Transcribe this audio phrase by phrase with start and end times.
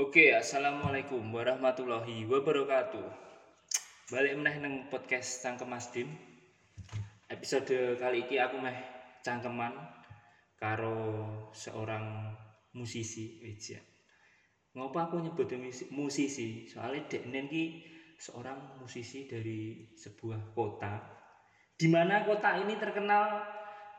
[0.00, 3.04] Oke, assalamualaikum warahmatullahi wabarakatuh.
[4.08, 6.08] Balik meneh neng podcast Cangkem Masdim.
[7.28, 8.80] Episode kali ini aku meh
[9.20, 9.76] cangkeman
[10.56, 12.32] karo seorang
[12.72, 13.76] musisi Eja.
[14.72, 16.64] Ngopo aku nyebut musi- musisi?
[16.64, 17.84] Soalnya dek ki
[18.16, 20.96] seorang musisi dari sebuah kota
[21.76, 23.44] di mana kota ini terkenal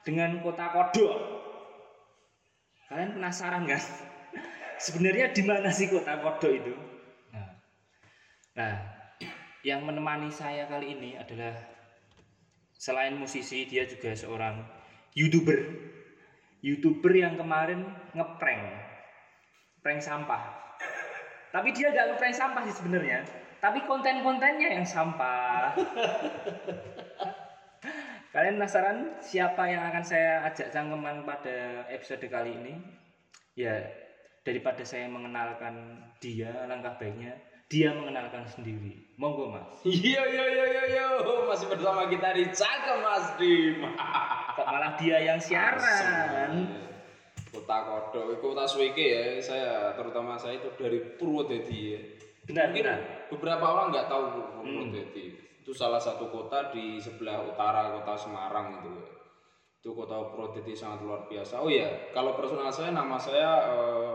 [0.02, 1.14] dengan kota kodok.
[2.90, 4.11] Kalian penasaran kan?
[4.82, 6.74] Sebenarnya di mana sih kota kodok itu?
[7.30, 7.54] Nah,
[8.58, 8.74] nah,
[9.62, 11.54] yang menemani saya kali ini adalah
[12.74, 14.66] selain musisi, dia juga seorang
[15.14, 15.62] youtuber.
[16.66, 17.86] Youtuber yang kemarin
[18.18, 18.66] ngeprank,
[19.86, 20.50] prank sampah.
[21.54, 23.22] Tapi dia nggak ngeprank sampah sih sebenarnya.
[23.62, 25.78] Tapi konten-kontennya yang sampah.
[28.34, 32.74] Kalian penasaran siapa yang akan saya ajak cangkeman pada episode kali ini?
[33.54, 33.86] Ya,
[34.42, 37.38] daripada saya mengenalkan dia, langkah baiknya
[37.72, 39.16] dia mengenalkan sendiri.
[39.16, 39.80] Monggo, Mas.
[39.88, 41.08] Yo yo yo yo yo
[41.48, 43.80] masih bersama kita di Cangkem Mas Dim.
[44.60, 46.68] Kok malah dia yang siaran?
[47.48, 49.24] Kota Kodok, kota Sweke ya.
[49.40, 52.02] Saya terutama saya itu dari Purwodadi ya.
[52.44, 53.00] Benar, Mungkin benar.
[53.32, 54.24] beberapa orang nggak tahu
[54.60, 55.26] Purwodadi.
[55.64, 59.21] Itu salah satu kota di sebelah utara kota Semarang itu.
[59.82, 61.58] Itu kota Purwodadi sangat luar biasa.
[61.58, 64.14] Oh iya, kalau personal saya nama saya eh,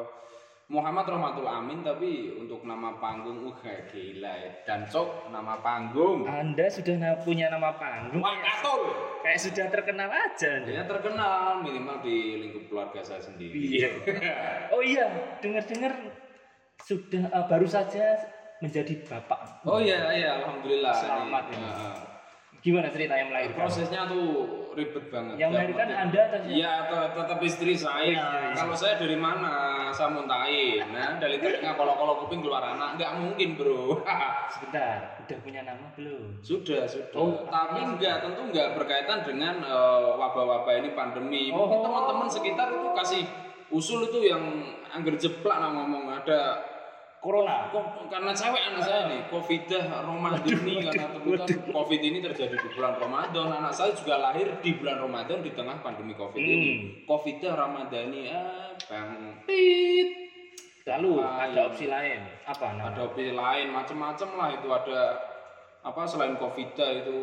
[0.71, 4.63] Muhammad Rahmatul Amin tapi untuk nama panggung uh gila ya.
[4.63, 8.23] Dan cok nama panggung Anda sudah punya nama panggung.
[8.23, 8.95] Wakatul.
[9.27, 10.63] Kayak sudah terkenal aja.
[10.63, 13.59] Ya terkenal minimal di lingkup keluarga saya sendiri.
[13.59, 13.91] Iya.
[14.79, 15.99] Oh iya, dengar-dengar
[16.87, 18.15] sudah eh, baru saja
[18.63, 19.67] menjadi bapak.
[19.67, 20.95] Oh iya iya alhamdulillah.
[20.95, 22.16] Selamat Ini, ya.
[22.67, 22.69] Ya.
[22.69, 23.57] Gimana cerita yang melahirkan?
[23.57, 24.27] Prosesnya tuh
[24.75, 25.35] ribet banget.
[25.35, 26.03] Yang Nggak melahirkan ngerti.
[26.03, 26.39] Anda atau?
[26.45, 28.03] Iya te- tetap istri saya.
[28.03, 28.53] Iya, iya.
[28.53, 29.53] Kalau saya dari mana?
[29.89, 30.85] Saya muntahin.
[30.91, 34.03] Nah dari telinga kalau-kalau kuping keluar anak nggak mungkin bro.
[34.53, 36.39] Sebentar, udah punya nama belum?
[36.41, 37.15] sudah sudah.
[37.15, 41.49] Oh, Tapi enggak tentu enggak berkaitan dengan eh, wabah-wabah ini pandemi.
[41.49, 41.83] Mungkin Oh.
[41.83, 43.23] teman-teman sekitar itu kasih
[43.69, 44.43] usul itu yang
[44.89, 46.63] angger jeplak nah ngomong ada
[47.27, 47.67] Corona.
[48.07, 53.51] Karena cewek anak saya nih, Covidah Ramadhani karena kebetulan Covid ini terjadi di bulan Ramadan.
[53.51, 56.55] Anak saya juga lahir di bulan Ramadan di tengah pandemi Covid Hmm.
[56.55, 56.71] ini.
[57.03, 60.09] Covidah Ramadhani ah bang tit.
[60.87, 62.23] Lalu Ah, ada opsi lain.
[62.47, 62.95] Apa nama?
[62.95, 65.01] Ada opsi lain macam-macam lah itu ada
[65.83, 67.19] apa selain Covidah itu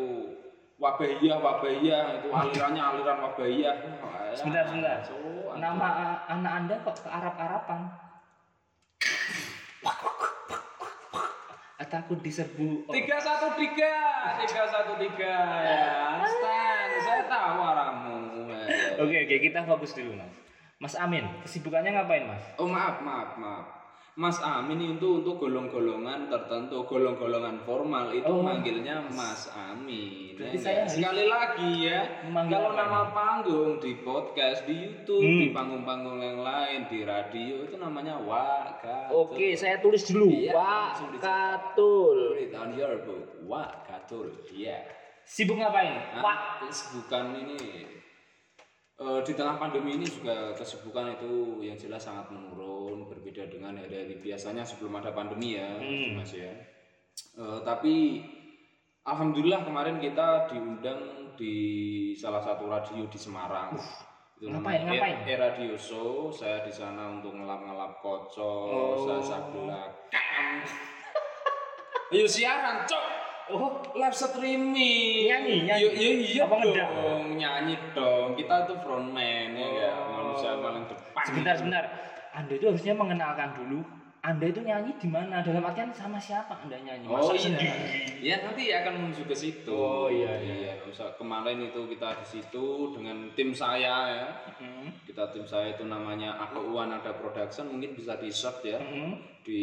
[0.76, 3.76] wabahiyah wabahiyah itu alirannya aliran wabahiyah.
[3.80, 4.36] Ya.
[4.36, 5.00] Sebentar, sebentar.
[5.00, 5.16] So,
[5.56, 5.88] Nama
[6.28, 7.80] anak Anda kok ke Arab-Araban?
[7.88, 8.03] Ah,
[11.94, 12.90] Takut diserbu.
[12.90, 13.94] Oh, tiga satu tiga
[14.42, 18.96] tiga satu tiga ya Stan saya tahu arahmu Ya.
[18.98, 20.34] Oke, oke, kita fokus dulu, Mas.
[20.80, 22.42] Mas Amin, kesibukannya ngapain, Mas?
[22.58, 23.66] oh maaf maaf maaf
[24.14, 28.46] Mas Amin itu untuk golong-golongan tertentu golong-golongan formal itu Oh.
[28.46, 32.00] manggilnya Mas Amin Berarti Ya saya harus sekali lagi ya
[32.46, 35.40] kalau nama panggung di podcast di YouTube Hmm.
[35.40, 40.30] di panggung-panggung yang lain di radio itu namanya Wakatul Oke, saya tulis dulu.
[40.30, 41.34] Iya, Wah, langsung dicetak.
[41.74, 42.18] Katul.
[42.38, 44.78] Read on your book Wakatul iya
[45.26, 45.90] Sibuk ngapain?
[46.14, 47.58] Nah, Wah, kesibukan ini
[48.94, 52.73] eh, di tengah pandemi ini juga kesibukan itu yang jelas sangat menurun
[53.64, 56.20] dengan hari-hari biasanya sebelum ada pandemi ya Hmm.
[56.20, 56.52] mas ya
[57.34, 58.22] Eh, tapi
[59.02, 61.00] alhamdulillah kemarin kita diundang
[61.34, 61.54] di
[62.12, 63.72] salah satu radio di Semarang
[64.36, 65.16] itu Ngapain, namanya ngapain?
[65.22, 68.66] E, E Radio Show saya di sana untuk ngelap-ngelap kocok
[69.06, 69.18] Oh.
[69.18, 70.58] saya belakang
[72.12, 73.04] ayo siaran cok
[73.50, 75.80] oh, live streaming Nyanyi, nyanyi?
[75.80, 79.72] Yo, yo, iya Apa dong nyanyi dong kita tuh frontman ya Oh.
[79.72, 81.84] ya manusia paling depan sebentar, sebentar.
[82.34, 83.80] Anda itu harusnya mengenalkan dulu.
[84.24, 85.44] Anda itu nyanyi di mana?
[85.44, 87.04] Dalam artian sama siapa Anda nyanyi?
[87.04, 87.76] Oh Masa iya, sendiri?
[88.24, 89.68] ya nanti akan menuju ke situ.
[89.68, 90.72] Oh, iya, iya.
[90.80, 92.64] Misal kemarin itu kita di situ
[92.96, 94.26] dengan tim saya ya.
[94.56, 94.88] Hmm.
[95.04, 99.20] Kita tim saya itu namanya Aku Wanada Production mungkin bisa di search ya Hmm.
[99.44, 99.60] di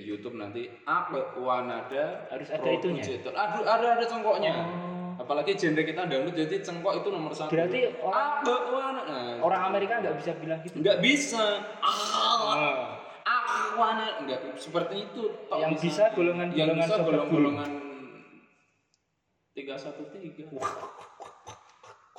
[0.00, 3.04] YouTube nanti Aku Wanada Harus ada itunya?
[3.28, 4.52] Aduh ada ada cengkoknya.
[4.56, 4.97] Oh.
[5.18, 7.50] Apalagi genre kita dangdut jadi cengkok itu nomor satu.
[7.50, 9.02] Berarti orang Wanada.
[9.10, 10.78] Nah, orang Amerika nggak bisa bilang gitu.
[10.78, 11.44] nggak bisa.
[11.82, 11.98] Ah,
[12.38, 12.86] Oh.
[13.28, 15.22] aku anak nggak seperti itu.
[15.50, 17.70] Yang bisa golongan-golongan yang bisa golong-golongan
[19.52, 20.46] tiga satu tiga.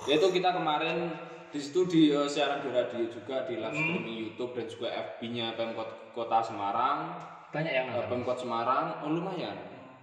[0.07, 1.11] Yaitu kita kemarin
[1.49, 5.55] di situ di eh, siaran di radio juga di live streaming YouTube dan juga FB-nya
[5.55, 7.15] Pemkot Kota Semarang,
[7.49, 8.21] Banyak yang nonton.
[8.21, 9.57] Pemkot Semarang, oh lumayan,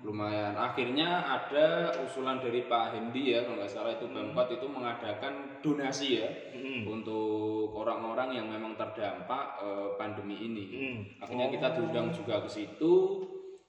[0.06, 0.54] lumayan.
[0.54, 6.22] Akhirnya ada usulan dari Pak Hendi ya kalau nggak salah itu Pemkot itu mengadakan donasi
[6.22, 6.86] ya Hmm.
[6.88, 10.64] untuk orang-orang yang memang terdampak eh, pandemi ini.
[10.70, 10.98] Hmm.
[11.18, 12.94] Akhirnya kita diundang juga ke situ.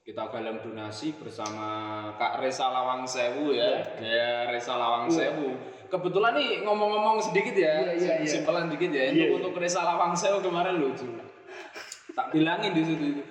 [0.00, 1.68] Kita galang donasi bersama
[2.16, 3.76] Kak Resa Lawang Sewu ya.
[4.00, 5.52] Ya, Resa Lawang Sewu.
[5.84, 8.24] Kebetulan nih ngomong-ngomong sedikit ya, Iya, iya, iya.
[8.24, 9.12] simpelan dikit ya.
[9.12, 11.04] Iya, Untuk, untuk Resa Lawang Sewu kemarin lucu.
[12.16, 13.22] Tak bilangin di situ itu.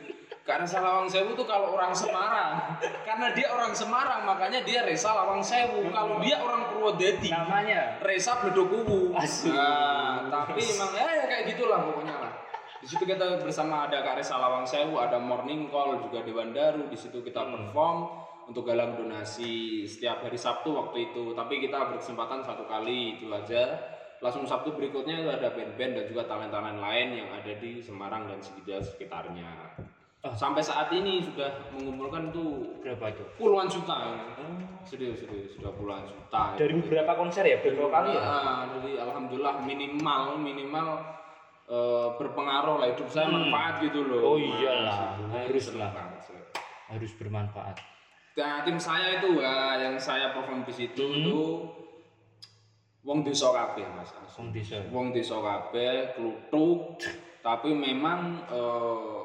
[0.48, 5.44] Karena Lawang Sewu tuh kalau orang Semarang, karena dia orang Semarang makanya dia Resa Lawang
[5.44, 5.92] Sewu.
[5.92, 9.12] Kalau dia orang Purwodadi, Namanya Resa Bledokuwu.
[9.52, 12.32] Nah, tapi emang ya, ya kayak gitulah pokoknya lah.
[12.80, 16.88] Di situ kita bersama ada Kak Resa Lawang Sewu, ada Morning Call juga Dewan Daru.
[16.88, 18.08] Di situ kita perform
[18.48, 21.36] untuk galang donasi setiap hari Sabtu waktu itu.
[21.36, 23.84] Tapi kita berkesempatan satu kali itu aja.
[24.24, 28.40] Langsung Sabtu berikutnya itu ada band-band dan juga talent-talent lain yang ada di Semarang dan
[28.40, 29.76] sekitar sekitarnya.
[30.26, 30.34] Oh.
[30.34, 33.22] Sampai saat ini sudah mengumpulkan tuh berapa itu?
[33.38, 34.18] puluhan juta.
[34.82, 36.58] Serius, serius, sudah puluhan juta.
[36.58, 38.22] Dari beberapa konser ya, beberapa kali ya.
[38.26, 40.88] Ah, jadi alhamdulillah minimal minimal
[41.70, 44.20] eh, berpengaruh lah hidup saya manfaat gitu loh.
[44.20, 44.30] Hmm.
[44.34, 45.92] Oh iyalah, Itu harus lah.
[46.90, 47.78] Harus bermanfaat.
[48.38, 51.20] Nah, tim saya itu ah, yang saya perform di situ Hmm.
[51.22, 51.40] itu
[53.06, 54.10] wong desa kabeh Mas.
[54.34, 54.82] Wong desa.
[54.90, 57.06] Wong desa kabeh kluthuk
[57.46, 59.20] tapi memang eh,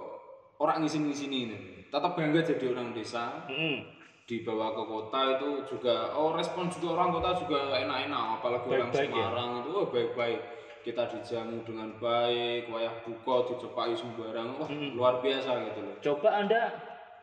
[0.62, 1.58] orang ngisin-ngisini ini.
[1.90, 3.42] Tetap bangga jadi orang desa.
[3.46, 3.82] Hmm.
[4.22, 9.10] dibawa ke kota itu juga oh respon juga orang kota juga enak-enak apalagi orang Baik-baik
[9.10, 9.18] ya?
[9.18, 10.40] Semarang itu oh, baik-baik
[10.80, 14.94] kita dijamu dengan baik wayah buka dicepai sembarang wah Hmm.
[14.94, 16.62] luar biasa gitu loh Coba Anda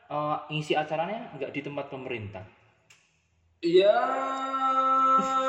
[0.05, 2.43] eh, ngisi acaranya nggak di tempat pemerintah.
[3.65, 3.95] iya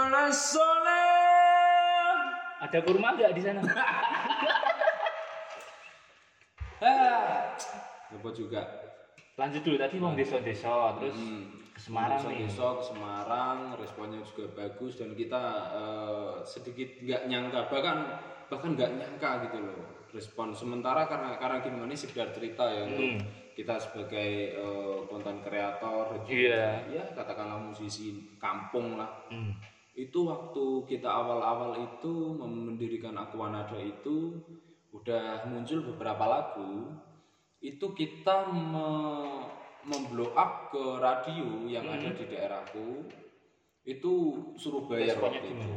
[0.08, 1.04] nasole
[2.62, 3.60] Ada kurma nggak di sana?
[6.80, 7.54] ah
[8.32, 8.62] juga
[9.38, 11.48] Lanjut dulu tadi wong desa-desa terus Hmm.
[11.72, 12.38] ke Semarang Desa nih.
[12.44, 15.42] desa ke Semarang responnya juga bagus dan kita
[15.72, 17.98] eh, sedikit nggak nyangka bahkan
[18.46, 19.80] bahkan nggak nyangka gitu loh
[20.10, 23.20] respon sementara karena karena gimana ini sekedar cerita ya untuk Hmm.
[23.54, 26.68] kita sebagai eh, konten kreator dan juga, Iya.
[26.90, 29.56] ya katakanlah musisi kampung lah Hmm.
[29.94, 34.36] itu waktu kita awal-awal itu mendirikan Aquanada itu
[34.92, 36.90] udah muncul beberapa lagu
[37.60, 39.46] itu kita me-
[39.82, 41.96] memblow up ke radio yang Hmm.
[41.96, 43.06] ada di daerahku
[43.82, 44.12] itu
[44.54, 45.70] suruh bayar Responnya waktu itu?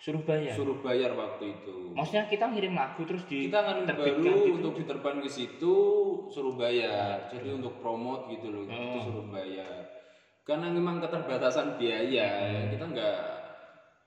[0.00, 0.54] Suruh bayar.
[0.54, 4.56] suruh bayar waktu itu Maksudnya kita ngirim lagu terus di kita terbitkan baru gitu?
[4.56, 5.76] untuk diterbang ke situ
[6.26, 9.02] suruh bayar jadi untuk promote gitu loh itu Hmm.
[9.02, 9.82] suruh bayar
[10.42, 12.48] karena memang keterbatasan biaya Hmm.
[12.50, 13.18] ya kita nggak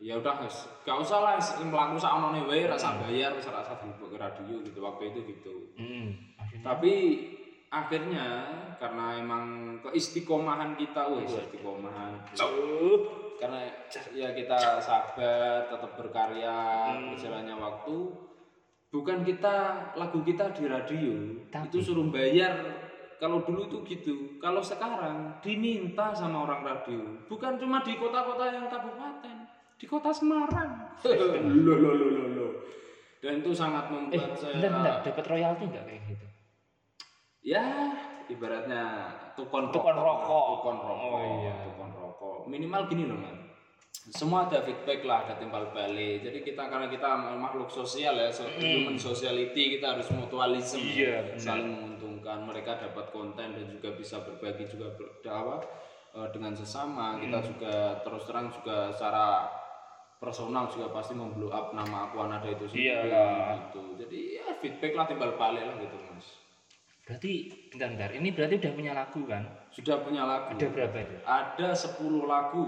[0.02, 2.74] ya udah wis, gak usah lah melaku saonone wae Hmm.
[2.74, 3.86] rasa bayar rasa rasa ke
[4.24, 5.54] radio gitu waktu itu gitu.
[5.76, 6.08] Hmm.
[6.62, 6.94] Tapi
[7.68, 8.28] akhirnya
[8.78, 9.46] karena emang
[9.82, 12.98] keistiqomahan kita wes istiqomahan Uh,
[13.42, 13.66] karena
[14.14, 16.54] ya kita sabar tetap berkarya
[16.94, 17.12] Hmm.
[17.14, 17.98] berjalannya waktu.
[18.94, 19.56] Bukan kita
[19.98, 21.14] lagu kita di radio
[21.50, 22.54] Tapi- itu suruh bayar.
[23.18, 27.00] Kalau dulu itu gitu kalau sekarang diminta sama orang radio.
[27.26, 29.48] Bukan cuma di kota-kota yang kabupaten
[29.80, 30.94] di kota Semarang.
[31.66, 32.48] Lo lo lo lo lo
[33.24, 34.96] dan itu sangat eh, membuat saya bentar, bentar.
[35.02, 36.26] Dapat royalti nggak kayak gitu?
[37.42, 37.64] ya
[38.26, 38.84] ibaratnya
[39.34, 40.44] tukon Tukon rokok.
[40.60, 41.54] tukon rokok Oh, iya.
[41.62, 43.36] tukon rokok minimal gini loh man
[44.04, 48.44] semua ada feedback lah ada timbal balik jadi kita karena kita makhluk sosial ya so,
[48.54, 50.92] human sociality kita harus mutualisme Hmm.
[50.94, 51.40] Iya, benar.
[51.40, 55.56] saling menguntungkan mereka dapat konten dan juga bisa berbagi juga ber, apa,
[56.14, 57.48] eh, dengan sesama kita Hmm.
[57.48, 59.48] juga terus terang juga secara
[60.24, 63.60] personal juga pasti memblow up nama Aquanada itu sendiri Iyalah.
[63.68, 66.40] gitu jadi ya feedback lah timbal balik lah gitu mas
[67.04, 67.32] Berarti
[67.68, 68.10] bentar, bentar.
[68.16, 69.44] Ini berarti udah punya lagu kan?
[69.70, 71.16] sudah punya lagu Ada berapa itu?
[71.22, 72.64] ada 10 lagu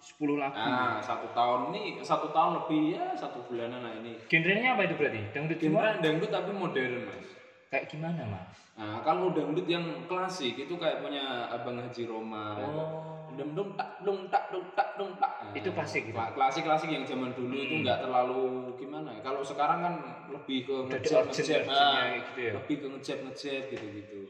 [0.00, 0.56] 10 lagu.
[0.56, 4.96] nah satu tahun ini satu tahun lebih ya satu bulanan lah ini Genrenya apa itu
[4.96, 5.20] berarti?
[5.30, 7.28] Dangdut genre dangdut tapi modern mas
[7.68, 8.56] Kayak gimana mas?
[8.74, 13.13] nah kalau dangdut yang klasik itu kayak punya abang Haji Roma Oh.
[13.34, 16.12] Dum dum tak dum tak dum tak dum tak Nah, Itu klasik gitu?
[16.12, 18.42] kla- klasik klasik yang zaman dulu itu nggak terlalu
[18.74, 19.94] gimana ya kalau sekarang kan
[20.28, 22.52] lebih ke Udah ada ngejab ngejab urgent-urgentnya ah, kayak gitu ya?
[22.54, 24.20] lebih ke ngejab ngejab gitu gitu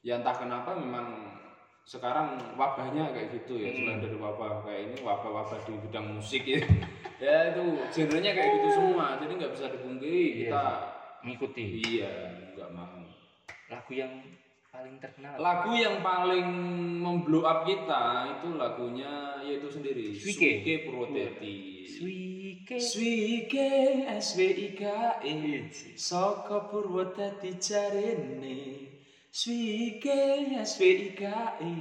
[0.00, 1.06] ya entah kenapa memang
[1.82, 3.76] sekarang wabahnya kayak gitu ya Hmm.
[3.78, 6.60] selain dari wabah kayak ini wabah-wabah di bidang musik ya
[7.24, 10.38] ya itu genrenya kayak gitu semua jadi nggak bisa dipungkiri Iya.
[10.44, 10.64] kita
[11.20, 11.64] Mengikuti.
[11.82, 12.12] iya
[12.52, 13.00] nggak mau
[13.66, 14.12] Lagu yang
[14.74, 15.38] paling terkenal.
[15.38, 16.50] lagu yang paling
[16.98, 20.34] memblow up kita itu lagunya yaitu sendiri Swike.
[20.34, 22.76] Swike Purwodadi Swike.
[22.82, 23.70] Swike
[24.10, 24.82] S W I K
[25.22, 25.36] E
[25.94, 28.90] Saka Purwodadi jarene
[29.30, 31.22] Swike S W I K
[31.62, 31.74] E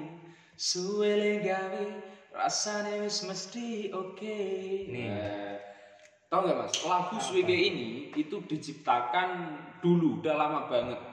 [0.54, 1.86] Suwele gawe
[2.30, 4.38] rasane wis mesti oke
[4.86, 5.10] Nih.
[5.10, 5.58] Nah,
[6.30, 6.74] Tahu nggak mas?
[6.86, 9.54] Lagu Swike ini itu diciptakan
[9.86, 11.13] dulu, udah lama banget.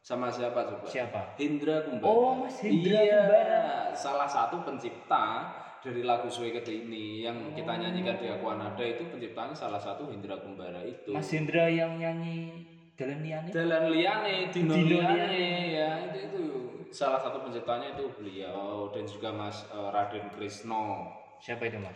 [0.00, 0.86] Sama siapa coba?
[0.88, 1.20] Siapa?
[1.36, 2.08] Hendra Kumbara.
[2.08, 3.62] Oh, Mas Hendra iya, Kumbara.
[3.92, 9.78] Salah satu pencipta dari lagu Swike ini yang kita nyanyikan di Aquanada itu penciptanya salah
[9.78, 11.12] satu Hendra Kumbara itu.
[11.12, 13.50] Mas Hendra yang nyanyi Jalan Liane.
[13.54, 16.42] Dalan liane, dino, Dino liane, ya itu itu
[16.90, 21.06] salah satu penciptanya itu beliau dan juga Mas eh, Raden Krisno.
[21.38, 21.94] Siapa itu, Mas?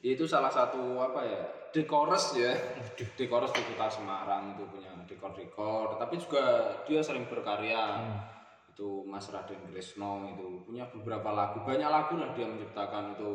[0.00, 1.40] Itu salah satu apa ya
[1.70, 2.52] dekores ya,
[3.14, 6.00] dekores di kota Semarang itu punya dekor-dekor.
[6.00, 6.44] Tapi juga
[6.88, 8.00] dia sering berkarya.
[8.72, 13.30] Itu Mas Raden Krisno itu punya beberapa lagu, banyak lagu lah dia menciptakan itu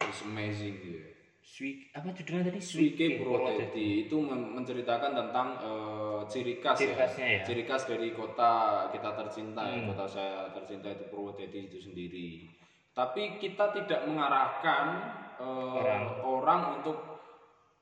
[0.00, 1.00] is amazing gitu.
[1.42, 2.62] Swik apa judulnya tadi?
[2.62, 7.06] Swike Purwodadi itu menceritakan tentang eh, ciri khas Ciri ya.
[7.10, 7.42] ya.
[7.42, 9.90] Ciri khas dari kota kita tercinta ya, Hmm.
[9.90, 12.46] kota saya tercinta itu Purwodadi itu sendiri.
[12.94, 14.86] Tapi kita tidak mengarahkan
[15.36, 16.02] eh, Orang.
[16.22, 16.96] orang untuk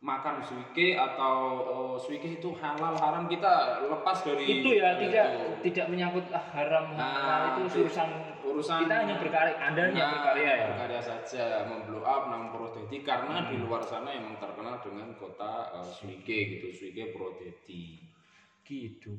[0.01, 3.53] makan swike atau eh, swike itu halal haram kita
[3.85, 5.47] lepas dari Itu ya dari tidak itu.
[5.69, 8.09] tidak menyangkut ah, haram Nah, halal itu urusan
[8.43, 10.67] urusan kita hanya berkarya, Anda hanya Nah, berkarya ya.
[10.73, 15.85] berkarya saja memblow up nama Purwodadi karena di luar sana emang terkenal dengan kota uh,
[15.85, 18.01] Swike gitu Swike Purwodadi
[18.63, 19.11] Gitu.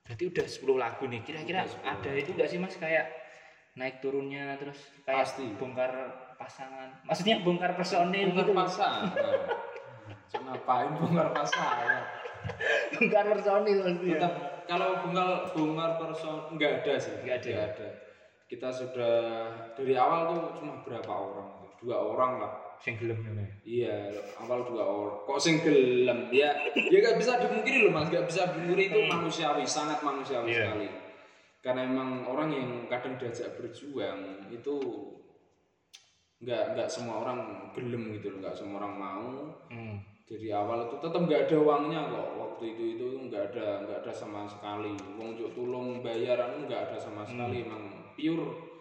[0.00, 1.20] Berarti udah 10 lagu nih.
[1.20, 3.10] Kira-kira Udah 10 ada itu enggak sih Mas kayak
[3.74, 5.42] naik turunnya terus kayak Pasti.
[5.58, 5.90] bongkar
[6.36, 6.88] pasangan.
[7.06, 8.54] Maksudnya bongkar personil bongkar gitu.
[8.54, 12.02] pasang nah, ngapain bongkar pasang
[12.98, 14.14] bongkar personil maksudnya.
[14.18, 14.34] tetap
[14.68, 17.50] kalau bongkar bongkar person nggak ada sih Nggak ada.
[17.50, 17.88] Nggak ada
[18.44, 19.16] kita sudah
[19.72, 21.48] dari awal tuh cuma berapa orang
[21.80, 23.46] dua orang lah Sing gelem ya.
[23.64, 23.96] Iya,
[24.44, 25.24] awal dua orang.
[25.24, 26.52] Kok sing gelem ya?
[26.76, 30.68] Ya gak bisa dimungkiri loh mas, gak bisa dimungkiri itu manusiawi, sangat manusiawi Iya.
[30.68, 30.88] sekali.
[31.64, 34.76] Karena emang orang yang kadang diajak berjuang itu
[36.42, 39.28] nggak nggak semua orang gelem gitu loh, nggak semua orang mau.
[39.70, 39.96] Hmm.
[40.24, 42.28] Dari awal itu tetap nggak ada uangnya kok.
[42.40, 44.96] Waktu itu itu nggak ada nggak ada sama sekali.
[45.20, 47.62] Wong juk tulung bayaran nggak ada sama sekali.
[47.62, 48.74] Emang pure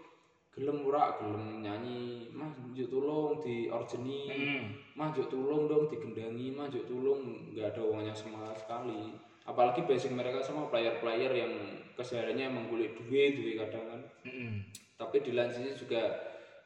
[0.54, 4.64] gelem ora gelem nyanyi mas juk tulung di orjeni Hmm.
[4.94, 9.18] mah juk tulung dong digendangi mah juk tulung nggak ada uangnya sama sekali
[9.50, 11.54] apalagi basic mereka semua player-player yang
[11.98, 14.62] kesehariannya emang duit duit kadang kan Hmm.
[14.94, 16.06] tapi di lain sisi juga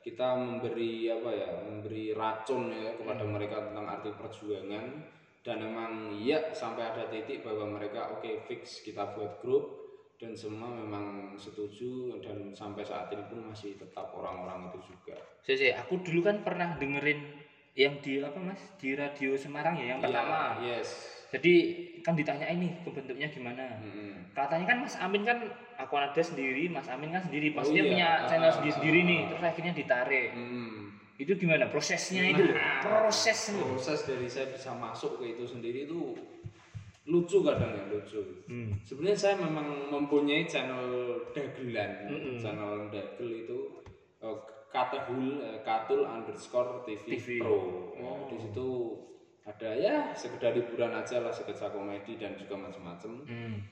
[0.07, 4.85] kita memberi apa ya memberi racun ya kepada mereka tentang arti perjuangan.
[5.43, 9.83] Dan emang iya sampai ada titik bahwa mereka oke fix kita buat grup.
[10.17, 15.13] Dan semua memang setuju dan sampai saat ini pun masih tetap orang-orang itu juga.
[15.45, 17.21] Saya, aku dulu kan pernah dengerin
[17.77, 18.57] yang di apa Mas?
[18.81, 20.57] Di radio Semarang ya yang pertama.
[20.57, 21.53] Iya, yes Jadi
[22.01, 23.77] kan ditanya ini kebentuknya gimana.
[23.77, 24.33] Mm-mm.
[24.33, 25.37] Katanya kan Mas Amin kan
[25.77, 27.91] aku ada sendiri, Mas Amin kan sendiri, Oh pasti dia iya.
[27.93, 29.27] punya Ah, channel ah, sendiri-sendiri ah, nih, ah.
[29.29, 30.29] terus akhirnya ditarik.
[30.33, 30.81] Mm.
[31.17, 32.41] Itu gimana prosesnya itu?
[32.43, 32.53] loh.
[32.53, 33.69] Nah, Proses loh.
[33.71, 36.17] proses dari saya bisa masuk ke itu sendiri itu
[37.05, 38.67] lucu kadang ya lucu Hmm.
[38.81, 40.83] sebenarnya saya memang mempunyai channel
[41.31, 42.35] dagelan Mm-mm.
[42.35, 43.57] channel dagel itu
[44.19, 47.27] eh, katahul eh, katul underscore TV, TV.
[47.39, 47.55] Pro
[47.95, 48.27] Oh.
[48.27, 48.67] di situ
[49.47, 53.63] ada ya sekedar hiburan aja lah sketsa komedi dan juga macam-macam Hmm.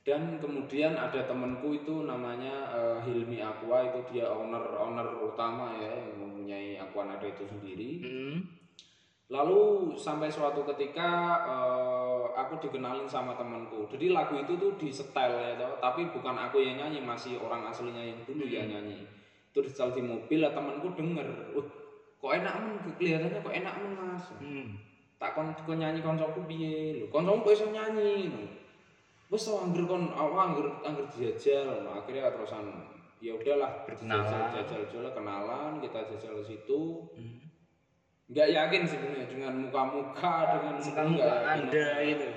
[0.00, 5.92] dan kemudian ada temanku itu namanya eh, Hilmi Aqua itu dia owner owner utama ya
[5.92, 8.40] yang mempunyai Aquanada itu sendiri Hmm.
[9.28, 11.08] Lalu sampai suatu ketika
[11.44, 13.84] eh, aku dikenalin sama temanku.
[13.92, 15.76] Jadi lagu itu tuh di setel ya, toh.
[15.84, 19.04] tapi bukan aku yang nyanyi, masih orang aslinya yang dulu yang nyanyi.
[19.52, 21.66] Itu di setel di mobil, lah temanku denger, "Wah,
[22.16, 24.80] kok enak men, kelihatannya kok enak men mas." Hmm.
[25.18, 27.06] Tak kon kon nyanyi koncoku piye lho.
[27.10, 28.30] Koncoku kok iso nyanyi.
[29.28, 31.82] Wes to angger kon awak angger angger dijajal.
[31.90, 32.64] Akhirnya terusan
[33.18, 34.54] ya udahlah Berkenalan.
[34.54, 37.42] jajal jajal kenalan kita jajal ke situ Hmm.
[38.30, 41.34] nggak yakin sebenarnya dengan muka-muka dengan Muka-muka.
[41.50, 42.28] Anda gitu.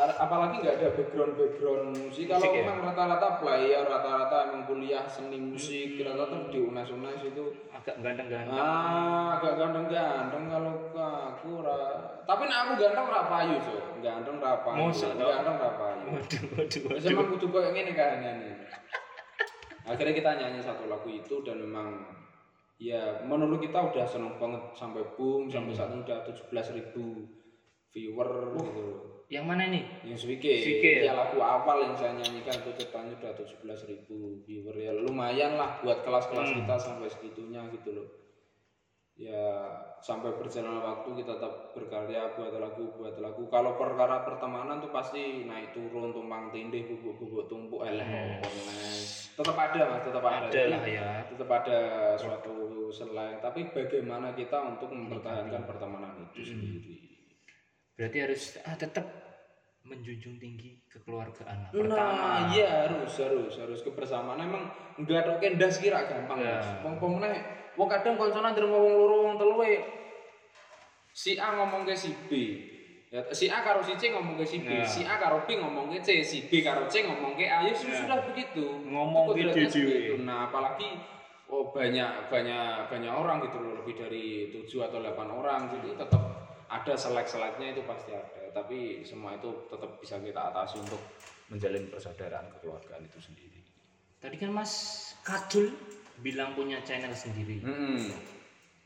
[0.00, 2.64] Pa- apalagi nggak ada background background musik kalau ya?
[2.64, 6.08] memang rata-rata player rata-rata emang kuliah seni musik Hmm.
[6.08, 8.56] rata-rata di unas-unas itu Agak ganteng-ganteng.
[8.56, 11.80] ah agak ganteng-ganteng kalau aku ra
[12.24, 15.28] tapi nek aku ganteng ra payu so ganteng ra payu Mosok, toh?
[15.28, 17.10] ganteng ra payu Waduh, waduh, waduh.
[17.12, 18.54] emang kudu ngene kan nih.
[19.82, 22.00] Akhirnya kita nyanyi satu lagu itu dan memang
[22.76, 27.28] ya menurut kita udah seneng banget sampai boom sampai saat ini udah 17.000 ribu
[27.90, 29.09] viewer gitu.
[29.30, 29.84] Yang mana nih?
[30.02, 31.14] Yang Swike, Swike ya?
[31.14, 36.02] lagu awal yang saya nyanyikan itu ceritanya udah 17.000 ribu viewer ya lumayan lah buat
[36.02, 36.58] kelas-kelas Hmm.
[36.60, 38.08] kita sampai segitunya gitu loh.
[39.14, 39.68] Ya
[40.00, 43.46] sampai berjalan waktu kita tetap berkarya buat lagu buat lagu.
[43.46, 48.40] Kalau perkara pertemanan tuh pasti naik turun tumpang tindih bubuk-bubuk tumpuk eh Hmm.
[49.36, 50.48] tetap ada mas tetap ada.
[50.48, 51.08] Ada lah ya.
[51.22, 51.78] tetap ada
[52.16, 52.56] suatu
[52.88, 56.48] selain tapi bagaimana kita untuk mempertahankan pertemanan itu Hmm.
[56.50, 56.96] sendiri
[58.00, 59.04] berarti harus ah, tetap
[59.84, 61.70] menjunjung tinggi kekeluargaan lah.
[61.72, 66.64] pertama Nah, iya harus harus harus kebersamaan emang nggak ada kendas kira gampang Ya.
[66.64, 66.68] mas.
[66.80, 67.36] Wong pemenang,
[67.76, 69.84] wong kadang konconan terima wong loro wong telu we.
[71.12, 72.32] Si A ngomong ke si B.
[73.10, 74.86] Ya, si A karo si C ngomong ke si B, Ya.
[74.86, 77.66] si A karo B ngomong ke C, si B karo C ngomong ke A.
[77.66, 78.00] Ya sudah, Ya.
[78.06, 78.64] sudah begitu.
[78.86, 80.14] Ngomong gitu, seperti itu.
[80.22, 80.88] Nah, apalagi
[81.50, 85.66] oh banyak banyak banyak orang gitu loh, lebih dari 7 atau 8 orang.
[85.74, 86.29] Jadi tetap
[86.70, 88.46] ada selek-seleknya itu pasti ada.
[88.52, 91.02] Tapi semua itu tetap bisa kita atasi untuk
[91.50, 93.58] menjalin persaudaraan kekeluargaan itu sendiri.
[94.20, 94.72] tadi kan mas
[95.24, 95.72] Kadul
[96.20, 98.12] bilang punya channel sendiri Hmm.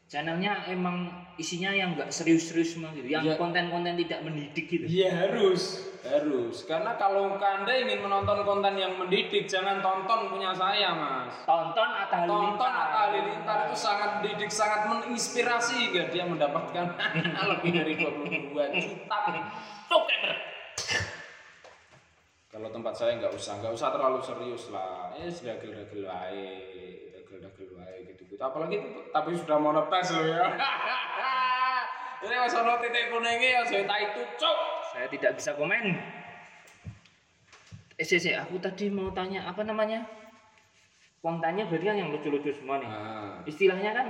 [0.07, 3.35] channelnya emang isinya yang nggak serius-serius gitu yang Iya.
[3.35, 6.69] konten-konten tidak mendidik gitu Iya harus, harus.
[6.69, 11.33] Karena kalau anda ingin menonton konten yang mendidik, jangan tonton punya saya, mas.
[11.49, 16.87] tonton Atta Tonton Halilintar Atta Halilintar itu sangat mendidik, sangat menginspirasi hingga dia mendapatkan
[17.57, 19.19] lebih dari 22 juta
[19.89, 20.23] token.
[22.55, 25.11] Kalau tempat saya nggak usah, nggak usah terlalu serius lah.
[25.19, 26.47] Eh, dagel-dagel wae,
[27.11, 28.39] dagel-dagel wae gitu-gitu.
[28.39, 30.45] Apalagi itu, tapi sudah monetas loh ya.
[32.25, 34.84] Ini mas ono titik kuningnya ya saya tak itu cok.
[34.95, 35.99] Saya tidak bisa komen
[37.95, 40.03] eh sih aku tadi mau tanya apa namanya
[41.19, 44.07] kontennya berarti kan yang lucu-lucu semua nih Nah, istilahnya kan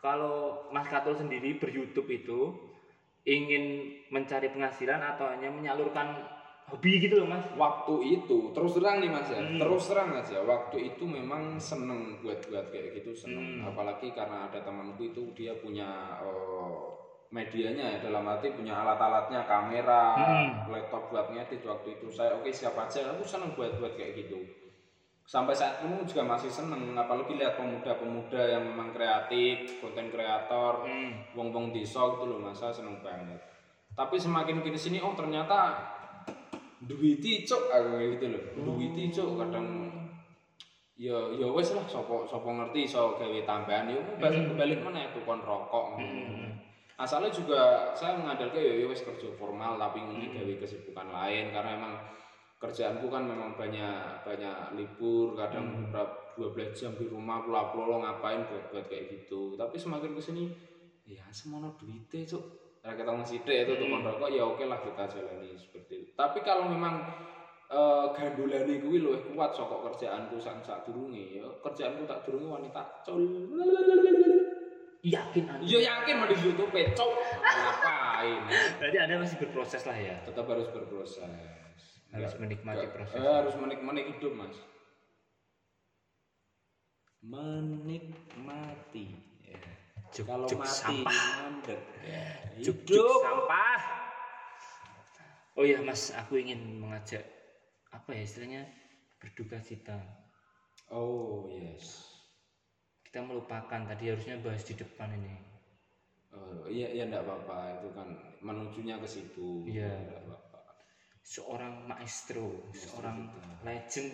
[0.00, 2.38] kalau Mas Katul sendiri ber-YouTube itu
[3.28, 6.16] ingin mencari penghasilan atau hanya menyalurkan
[6.72, 9.58] hobi gitu loh Mas waktu itu terus terang nih mas ya, Hmm.
[9.60, 10.38] terus terang aja.
[10.40, 13.60] Waktu itu memang seneng buat buat kayak gitu seneng.
[13.60, 13.74] Hmm.
[13.74, 16.80] Apalagi karena ada temanku itu dia punya eh,
[17.30, 20.66] medianya ya dalam arti punya alat-alatnya kamera, Hmm.
[20.66, 22.10] laptop buat ngedit waktu itu.
[22.10, 23.14] Saya oke siapa aja.
[23.14, 24.42] Aku seneng buat buat kayak gitu.
[25.22, 26.90] Sampai saat ini juga masih seneng.
[26.98, 31.38] Apalagi lihat pemuda-pemuda yang memang kreatif, konten kreator, hmm.
[31.38, 32.58] wong-wong desa gitu loh mas.
[32.58, 33.38] Saya seneng banget.
[33.94, 35.78] Tapi semakin kini sini oh ternyata
[36.82, 38.42] duwiti cuk aku gitu loh.
[38.58, 39.86] Duwiti cuk kadang
[40.98, 43.86] ya ya wes lah sopo sopo ngerti so gawe tambahan.
[43.86, 46.02] Ya balik balik mana tukang rokok.
[46.02, 46.49] Hmm.
[47.00, 51.70] Asalnya juga saya mengandalkan ya ya wes kerja formal tapi ini gawe kesibukan lain karena
[51.80, 51.94] emang
[52.60, 58.44] kerjaanku kan memang banyak banyak libur kadang berapa 12 jam di rumah pulang pulang ngapain
[58.48, 59.56] buat buat kayak gitu.
[59.56, 60.44] Tapi semakin ke sini
[61.08, 62.44] ya semono duitnya cuk.
[62.80, 66.10] Nah, kita masih itu tukang rokok ya oke lah kita jalani seperti itu.
[66.16, 67.00] Tapi kalau memang
[67.70, 72.82] eh gandulane kuwi luwih kuat saka kerjaanku sak sak durunge ya kerjaanku tak durunge wanita
[73.06, 73.22] cul
[75.02, 77.10] yakin Anda Ya yakin mau di YouTube cok.
[77.40, 78.40] Ngapain?
[78.76, 81.24] berarti Anda masih berproses lah ya Tetap harus berproses.
[82.10, 84.56] harus Nggak- menikmati proses eh, harus menikmati hidup, Mas.
[87.70, 89.06] Menikmati.
[89.44, 89.62] Ya.
[90.10, 91.20] Juk- Kalau juk mati sampah.
[91.38, 91.80] mandek.
[92.02, 92.26] Ya.
[92.58, 93.20] Juk- juk Hidup.
[93.22, 93.80] sampah
[95.52, 97.20] oh ya Mas aku ingin mengajak
[97.90, 98.62] apa ya istilahnya
[99.16, 99.96] berduka cita
[100.88, 102.09] Oh, yes.
[103.10, 105.34] Kita melupakan tadi harusnya bahas di depan ini
[106.30, 107.82] Oh, iya iya enggak apa-apa.
[107.82, 108.06] Itu kan
[108.38, 109.66] menujunya ke situ.
[109.66, 109.90] Iya.
[110.06, 110.58] Enggak apa-apa.
[111.26, 113.66] seorang maestro, seorang kita.
[113.66, 114.10] legend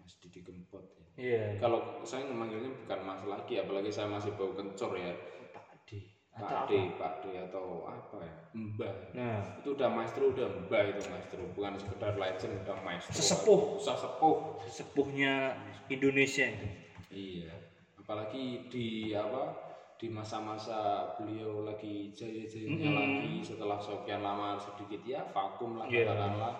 [0.00, 1.04] Mas Didi Kempot ya.
[1.20, 5.12] iya Kalau saya memanggilnya bukan Mas lagi, apalagi saya masih bau kencur ya.
[5.52, 6.00] Pak D
[6.32, 8.34] Pak apa D, Pak D atau apa ya?
[8.56, 8.94] Mbah.
[9.12, 13.12] nah Itu udah maestro, udah mbah itu maestro, bukan sekedar legend, udah maestro.
[13.12, 13.60] Sesepuh.
[13.76, 14.36] Sesepuh.
[14.72, 15.52] sepuhnya
[15.92, 16.68] Indonesia itu
[17.12, 17.71] Iya.
[18.02, 19.70] Apalagi di apa?
[19.94, 22.98] Di masa-masa beliau lagi jaya-jayanya Mm-mm.
[22.98, 26.10] lagi setelah sekian lama sedikit ya vakum lah Iya.
[26.10, 26.54] katakanlah.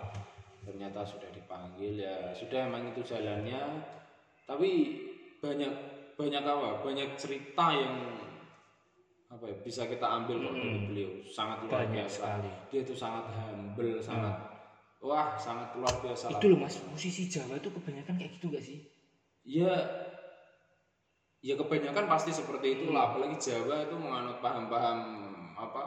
[0.62, 3.83] Ternyata sudah dipanggil ya sudah emang itu jalannya.
[4.46, 4.70] Tapi
[5.42, 5.72] banyak
[6.14, 6.87] banyak apa?
[6.87, 7.98] Banyak cerita yang
[9.26, 12.92] apa ya, bisa kita ambil kok dari beliau sangat luar banyak biasa sekali dia itu
[12.92, 14.37] sangat humble sangat
[15.00, 18.85] wah sangat luar biasa itu loh mas musisi Jawa itu kebanyakan kayak gitu gak sih
[19.48, 19.72] ya
[21.42, 23.12] ya kebanyakan pasti seperti itulah.
[23.12, 24.98] Apalagi Jawa itu menganut paham-paham
[25.59, 25.83] apa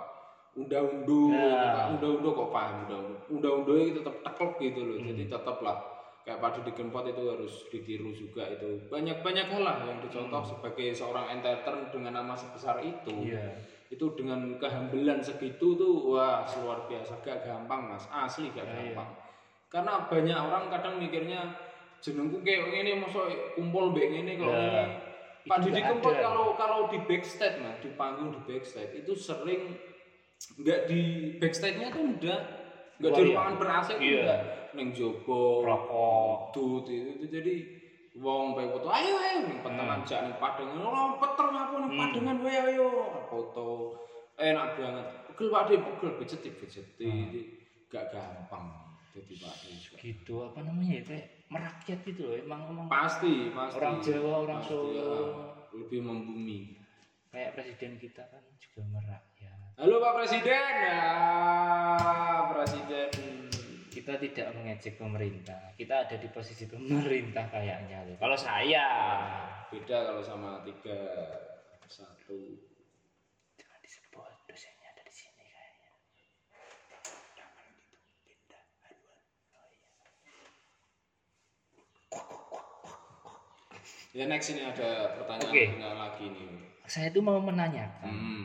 [0.55, 1.91] unda-undu Ya.
[1.91, 4.97] unda-undu kok paham unda-undu unda-undu itu tetap teklek gitu loh.
[4.99, 5.77] Jadi tetaplah
[6.25, 8.83] kayak padi di Gempot itu harus ditiru juga itu.
[8.91, 13.31] Banyak-banyak hal lah yang dicontoh sebagai seorang entertainer dengan nama sebesar itu.
[13.31, 13.55] Iya.
[13.87, 17.21] Itu dengan kehambelan segitu tuh wah luar biasa.
[17.21, 18.09] Gak gampang mas.
[18.09, 19.09] Asli gak Ya, gampang.
[19.69, 21.45] Karena banyak orang kadang mikirnya
[22.01, 24.41] jenengku kayak gini masuk kumpul mbek kok Ya, ngene.
[24.41, 25.14] itu
[25.45, 29.77] Pak Didi Kempot kalau kalau di backstage nah di panggung di backstage itu sering
[30.57, 31.01] nggak di
[31.37, 32.39] backstage-nya tuh udah
[32.97, 34.21] nggak di ruangan ber AC tuh Iya.
[34.21, 34.39] udah
[34.73, 36.51] neng jobo rokok.
[36.51, 37.55] tut itu, itu jadi
[38.15, 41.99] wong bae foto ayo ayo ning petengan jak ning padengan lompet ter ngapa ning Hmm.
[42.01, 42.87] padengan wae ayo
[43.25, 43.67] foto.
[44.35, 45.07] Enak banget.
[45.29, 47.11] Pegel pak de pegel bejeti bejeti
[47.87, 48.67] gak gampang
[49.11, 49.55] jadi pak
[49.95, 53.77] gitu apa namanya ya kayak merakyat gitu loh emang emang pasti pasti.
[53.77, 54.93] orang Jawa orang Pasti, Solo.
[54.93, 55.09] ya.
[55.75, 56.59] lebih membumi.
[57.29, 59.57] Kayak presiden kita kan juga merakyat.
[59.75, 60.73] Halo pak presiden.
[60.81, 61.11] Ya
[62.49, 63.11] presiden.
[63.91, 65.71] Kita tidak mengejek pemerintah.
[65.73, 68.87] Kita ada di posisi pemerintah kayaknya loh kalau saya.
[69.67, 70.99] Beda kalau sama tiga
[71.85, 72.57] satu
[73.55, 75.91] jangan disebut dosennya ada di sini kayaknya
[77.37, 79.21] jangan gitu beda haluan
[79.53, 79.85] oh iya
[84.15, 86.47] ya next ini ada pertanyaan tinggal lagi nih.
[86.87, 88.43] Saya itu mau menanyakan hmm.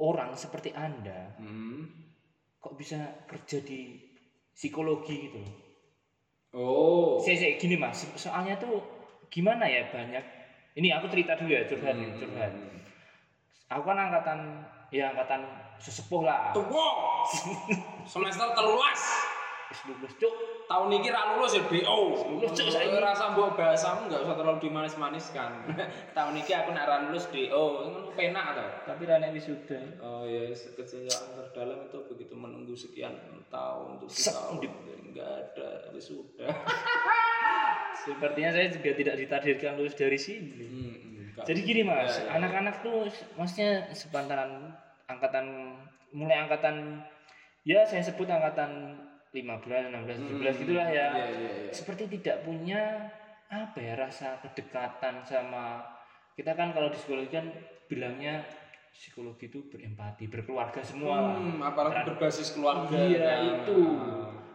[0.00, 1.92] orang seperti anda Hmm.
[2.56, 2.96] kok bisa
[3.28, 4.00] kerja di
[4.56, 5.54] psikologi gitu loh?
[6.52, 7.12] Oh.
[7.20, 8.08] Saya, saya gini mas.
[8.16, 8.80] Soalnya tuh
[9.28, 10.24] gimana ya banyak.
[10.72, 12.16] Ini aku cerita dulu ya curhat Hmm.
[12.16, 12.52] curhat.
[13.68, 15.44] Aku kan angkatan ya angkatan
[15.76, 16.52] sesepuh lah.
[16.56, 16.88] Tua.
[18.12, 19.00] semester telulas.
[19.72, 21.98] Wis lulus cuk tahun ini ra lulus ya BO
[22.38, 22.96] Lulus, Cuk, saiki.
[22.96, 25.50] rasa mbok bahasamu nggak usah terlalu dimanis-maniskan.
[26.16, 28.66] Tahun ini aku nak ra lulus DO ngono penak to?
[28.88, 29.80] Tapi rane wisuda.
[30.00, 33.12] Oh ya kecelakaan terdalam itu begitu menunggu sekian
[33.46, 34.54] tahun tujuh Sek, tahun.
[34.60, 34.80] Di-
[35.12, 36.46] nggak ada wisuda.
[38.02, 40.50] Sepertinya saya juga tidak ditakdirkan lulus dari sini.
[40.58, 40.94] Hmm,
[41.30, 41.44] enggak.
[41.46, 42.30] jadi gini mas Ya, ya.
[42.40, 44.74] anak-anak tuh maksudnya sepantaran
[45.06, 45.76] angkatan
[46.10, 46.98] mulai angkatan
[47.62, 48.98] ya saya sebut angkatan
[49.32, 51.72] 15 16 17 gitulah ya Iya, iya, iya.
[51.72, 52.80] seperti tidak punya
[53.48, 55.80] apa ya rasa kedekatan sama
[56.32, 57.48] kita kan kalau di psikologi kan
[57.86, 58.40] bilangnya
[58.88, 61.36] psikologi itu berempati berkeluarga semua.
[61.36, 63.40] Hmm, apalagi berbasis keluarga iya kan.
[63.58, 63.80] itu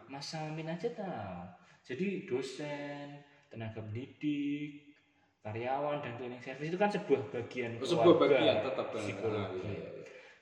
[0.08, 1.42] Mas Samin aja tahu
[1.82, 4.94] jadi dosen tenaga pendidik
[5.40, 9.00] karyawan dan cleaning service itu kan sebuah bagian Oh, sebuah bagian tetap benar.
[9.00, 9.90] psikologi iya, iya.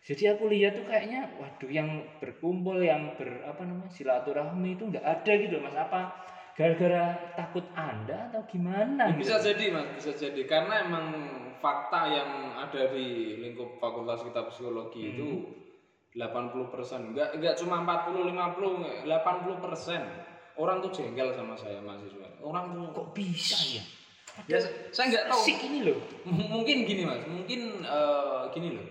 [0.06, 1.90] Jadi aku lihat tuh kayaknya waduh yang
[2.22, 6.14] berkumpul yang ber apa namanya silaturahmi itu nggak ada gitu mas apa
[6.54, 11.06] gara-gara takut anda atau gimana Ya, gitu bisa jadi mas, bisa jadi karena emang
[11.60, 15.14] fakta yang ada di lingkup fakultas kita psikologi Hmm.
[15.18, 15.28] itu
[16.16, 20.00] 80 persen, nggak nggak cuma 40 50, 80 persen
[20.56, 22.40] orang tuh jengkel sama saya mahasiswa.
[22.40, 23.84] Orang tuh kok bisa ya
[24.48, 24.60] ya,
[24.96, 25.44] saya nggak tahu.
[25.68, 28.88] ini loh mungkin gini mas, mungkin eh, gini loh.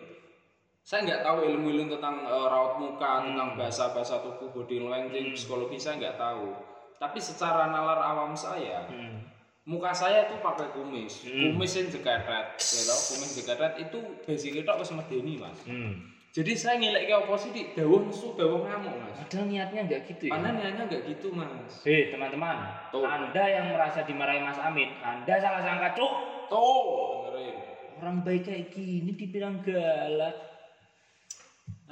[0.84, 5.96] Saya nggak tahu ilmu-ilmu tentang eh, raut muka, tentang bahasa-bahasa tubuh, body language, psikologi saya
[5.96, 6.52] nggak tahu.
[7.00, 9.24] Tapi secara nalar awam saya, Hmm.
[9.64, 14.76] muka saya tuh pakai kumis, kumis yang jegetet, ya tau, kumis jegetet itu basic kita
[14.76, 15.56] wis medeni mas.
[15.64, 16.04] Hmm.
[16.36, 17.16] Jadi saya ngilek ke
[17.56, 19.16] di dawuh nesu dawuh ngamuk mas.
[19.24, 21.72] padahal niatnya nggak gitu ya Padahal niatnya nggak gitu mas.
[21.80, 22.56] Hei teman-teman,
[22.92, 23.08] Tuh.
[23.08, 26.12] Anda yang merasa dimarahi Mas Amin, Anda salah sangka cuk.
[26.52, 27.56] Tuh, dengerin.
[28.04, 30.53] Orang baik kayak gini dibilang galak.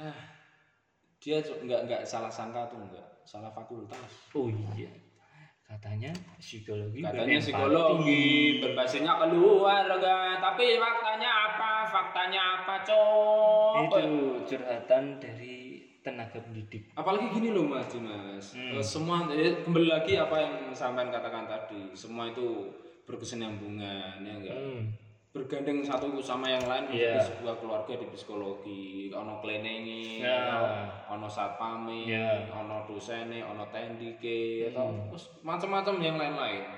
[0.03, 0.19] Ah,
[1.23, 4.11] dia nggak nggak salah sangka tuh nggak salah fakultas.
[4.35, 4.91] Oh iya,
[5.63, 6.99] katanya psikologi.
[6.99, 11.71] Katanya psikologi berbasisnya keluarga, tapi faktanya apa?
[11.87, 13.75] Faktanya apa, cok?
[13.87, 14.03] Itu
[14.43, 16.91] curhatan dari tenaga pendidik.
[16.99, 18.75] Apalagi gini loh Mas Dimas, Hmm.
[18.75, 22.67] Eh, semua eh, kembali lagi apa yang sampean katakan tadi, semua itu
[23.07, 24.57] berkesinambungan ya enggak?
[24.59, 24.91] Hmm.
[25.33, 27.17] Bergandeng satu sama yang lain Iya.
[27.17, 30.85] menjadi sebuah keluarga di psikologi, ono klenengi, Ya.
[31.09, 32.53] ono satpame, Ya.
[32.53, 35.09] ono dosene, ono tendike, atau Hmm.
[35.09, 36.69] terus macam-macam yang lain-lain.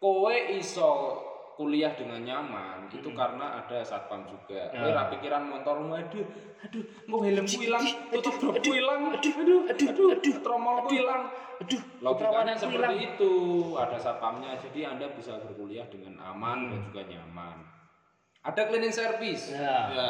[0.00, 1.20] Kowe iso
[1.52, 4.72] kuliah dengan nyaman itu karena ada satpam juga.
[4.72, 4.88] Kowe Hmm.
[4.88, 4.96] Ya.
[4.96, 6.24] ra pikiran motormu aduh,
[6.64, 11.28] aduh, mau helmku hilang, tutup dropku hilang, aduh, aduh, aduh, aduh, tromolku hilang.
[11.60, 13.32] Aduh, Logikanya seperti itu,
[13.76, 17.71] ada satpamnya, jadi anda bisa berkuliah dengan aman dan juga nyaman.
[18.42, 19.86] Ada cleaning service, Ya.
[19.94, 20.08] ya.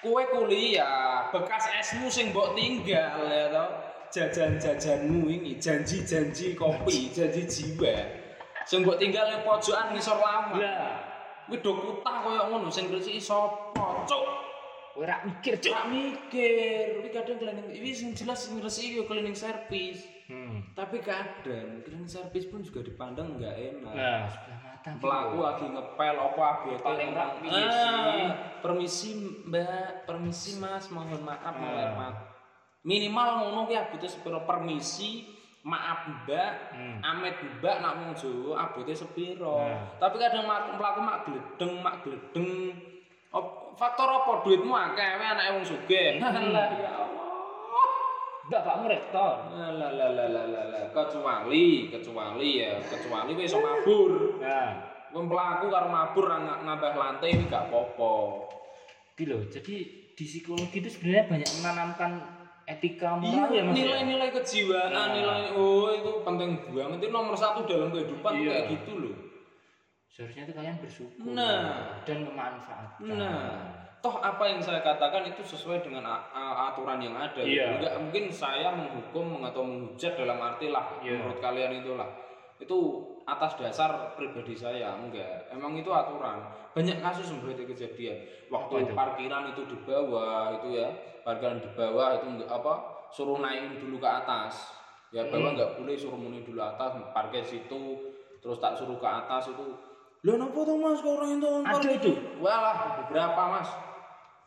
[0.00, 3.68] Kue kuliah, bekas esmu sing mbok tinggal ya tau.
[4.10, 7.94] Jajan-jajanmu ini, janji-janji kopi, janji jiwa.
[8.64, 10.56] Sing mbok tinggal yang pojokan ngisor lama.
[10.56, 10.96] Lah,
[11.50, 14.24] Kuwi do kutah koyo ngono sing ngresiki sapa, cuk.
[14.94, 15.74] kowe ra mikir, Cuk.
[15.90, 20.06] Mikir, iki kadang cleaning iki sing jelas sing ngresiki yo cleaning service.
[20.30, 20.62] Hmm.
[20.72, 23.94] Tapi kadang cleaning service pun juga dipandang nggak enak.
[23.94, 24.24] Nah.
[24.80, 28.24] Pelaku lagi ngepel apa ABT Paling "Ah, sih."
[28.64, 29.08] Permisi
[29.44, 32.16] Mbak, permisi Mas, mohon maaf, mohon maaf.
[32.80, 35.28] Minimal ngono ki abot sepiro permisi,
[35.68, 36.96] maaf Mbak, Hmm.
[37.04, 39.60] amit Mbak nak wong Jawa abote sepiro.
[39.60, 40.00] Nah.
[40.00, 40.48] Tapi kadang
[40.80, 42.72] pelaku mak gledeng, mak gledeng.
[43.76, 46.16] Faktor apa duitmu akeh anake wong sugih.
[46.20, 46.52] Hmm.
[46.56, 47.19] Lah ya Allah.
[48.50, 49.32] Bapakmu rektor.
[49.54, 54.42] Lah lah lah lah lah kecuali kecuali ya kecuali iso mabur.
[54.42, 58.46] Nah, Wong pelaku karo mabur nambah lantai ini gak apa-apa.
[59.14, 59.42] Gitu loh.
[59.46, 59.74] Jadi
[60.14, 62.10] di psikologi itu sebenarnya banyak menanamkan
[62.62, 63.74] etika Iya, moral ya Mas.
[63.74, 63.74] ya?
[63.82, 65.06] nilai-nilai kejiwaan, Nah.
[65.10, 68.46] nilai oh itu penting banget itu nomor satu dalam kehidupan Iya.
[68.46, 69.16] kayak gitu loh.
[70.06, 71.98] Seharusnya itu kalian bersyukur Nah.
[72.06, 73.10] dan memanfaatkan.
[73.10, 77.36] Nah, toh apa yang saya katakan itu sesuai dengan aturan yang ada.
[77.36, 77.52] gitu.
[77.52, 77.76] Iya.
[77.76, 81.20] Enggak mungkin saya menghukum atau menghujat dalam arti lah Iya.
[81.20, 82.08] menurut kalian itulah.
[82.56, 82.78] Itu
[83.24, 85.48] atas dasar pribadi saya enggak.
[85.48, 86.40] Emang itu aturan.
[86.72, 88.16] Banyak kasus seperti kejadian.
[88.48, 88.92] Waktu itu?
[88.92, 90.88] parkiran itu di bawah itu ya,
[91.20, 92.72] parkiran di bawah itu enggak apa
[93.10, 94.76] suruh naikin dulu ke atas.
[95.10, 95.32] Ya Hmm.
[95.34, 97.82] bawah enggak boleh suruh muni dulu atas, parkir situ,
[98.38, 99.66] terus tak suruh ke atas itu.
[100.20, 102.12] Lah napa tuh Mas kok orang itu Ada itu?
[102.38, 103.68] Walah, beberapa mas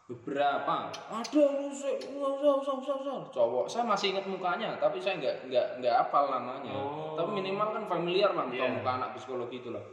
[0.04, 0.92] beberapa.
[0.92, 5.68] Ada usah usah usah usah usah cowok saya masih ingat mukanya tapi saya nggak nggak
[5.80, 6.76] nggak hafal namanya.
[6.76, 7.16] Oh.
[7.16, 8.76] tapi minimal kan familiar lah muka Iya.
[8.76, 9.84] muka anak psikologi itu lah.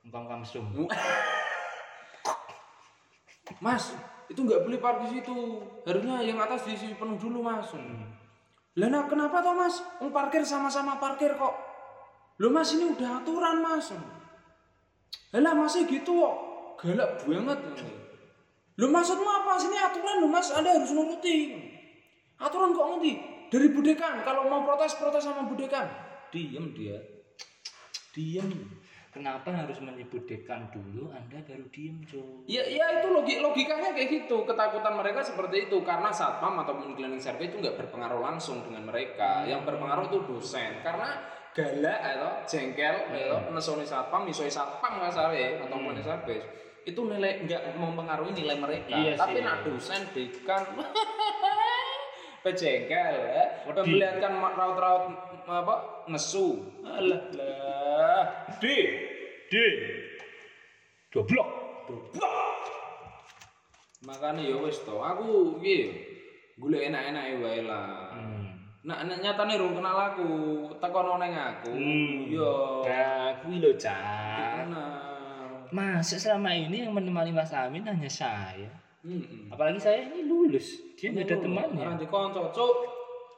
[0.00, 0.64] Engkau mesum.
[3.60, 3.92] mas
[4.32, 5.60] itu nggak boleh parkir situ.
[5.84, 7.68] Harusnya yang atas diisi penuh dulu mas.
[8.78, 9.82] Lah nah, kenapa toh mas?
[10.00, 11.52] Wong parkir sama-sama parkir kok.
[12.40, 13.92] Lo mas ini udah aturan mas.
[15.36, 16.36] Lah masih gitu kok.
[16.80, 17.60] Galak banget
[18.80, 19.60] lo maksudmu apa?
[19.60, 20.48] Sini aturan lo mas.
[20.56, 21.52] Anda harus nuruti.
[22.40, 23.12] Aturan kok nanti
[23.52, 24.24] dari budekan.
[24.24, 25.84] Kalau mau protes protes sama budekan.
[26.32, 26.96] Diem dia.
[28.16, 28.80] Diem.
[29.10, 31.10] Kenapa harus menyebut dekan dulu?
[31.10, 32.46] Anda baru diem, Jo?
[32.46, 34.46] Ya, ya itu logi logikanya kayak gitu.
[34.46, 35.82] Ketakutan mereka seperti itu.
[35.82, 39.44] Karena satpam ataupun cleaning service itu nggak berpengaruh langsung dengan mereka.
[39.44, 40.78] Yang berpengaruh itu dosen.
[40.80, 41.18] Karena
[41.50, 46.46] galak atau jengkel atau nesoni satpam, misoi satpam nggak salah ya, atau cleaning service
[46.90, 48.90] itu nilai nggak mempengaruhi nilai mereka.
[48.90, 49.44] Iya Tapi sih.
[49.46, 50.62] nak dosen dekan
[52.44, 53.44] pejengkel ya,
[54.32, 55.12] ma- raut-raut
[55.44, 56.58] apa nesu.
[56.82, 58.22] Alah lah.
[58.58, 58.64] D.
[59.50, 59.54] D.
[61.12, 61.48] Goblok.
[64.00, 65.92] Makanya ya wis to, aku iki
[66.56, 68.16] golek enak-enake wae lah.
[68.16, 68.40] Hmm.
[68.80, 70.30] Nah, nek nyatane rung kenal aku,
[70.80, 71.68] tekono ning aku.
[72.32, 72.80] Yo.
[72.88, 74.49] Nah, kuwi lho, Cak.
[75.70, 78.70] Masa selama ini yang menemani Mas Amin hanya saya.
[79.06, 79.48] Heeh.
[79.48, 80.82] Apalagi saya ini lulus.
[80.98, 81.82] Dia nggak ada temannya.
[81.86, 82.74] Orang dikonco, cuk.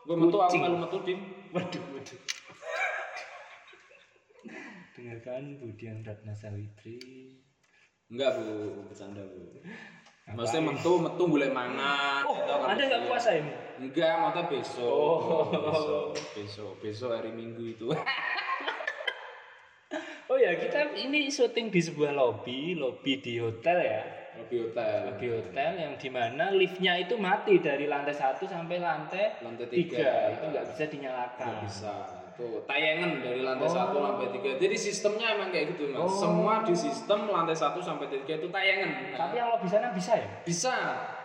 [0.02, 1.20] Gue metu aku melu metu dim.
[1.54, 2.20] Waduh, waduh.
[4.98, 6.98] Dengarkan Budian Ratna Sawitri.
[8.10, 9.62] Enggak, Bu, bercanda, Bu.
[10.32, 12.24] Maksudnya metu metu golek mangan.
[12.26, 12.52] Oh, gitu.
[12.66, 13.52] Anda nggak puasa ini?
[13.78, 14.82] Enggak, mata besok.
[14.84, 15.44] Oh.
[15.50, 17.86] Besok, besok, besok hari Minggu itu.
[20.32, 24.00] Oh ya, kita ini syuting di sebuah lobby, lobby di hotel ya.
[24.40, 25.12] Lebih hotel.
[25.12, 30.32] Lobby hotel yang di mana liftnya itu mati dari lantai satu sampai lantai Lantai tiga.
[30.32, 31.44] Itu nggak bisa dinyalakan.
[31.52, 31.92] Nggak bisa.
[32.32, 33.76] Tuh, tayangan dari lantai Oh.
[33.76, 34.56] satu sampai tiga.
[34.56, 36.00] Jadi sistemnya emang kayak gitu, Mas.
[36.00, 36.08] Oh.
[36.08, 38.88] Semua di sistem lantai satu sampai tiga itu tayangan.
[39.12, 40.28] Tapi yang lobby sana bisa ya?
[40.40, 40.74] bisa,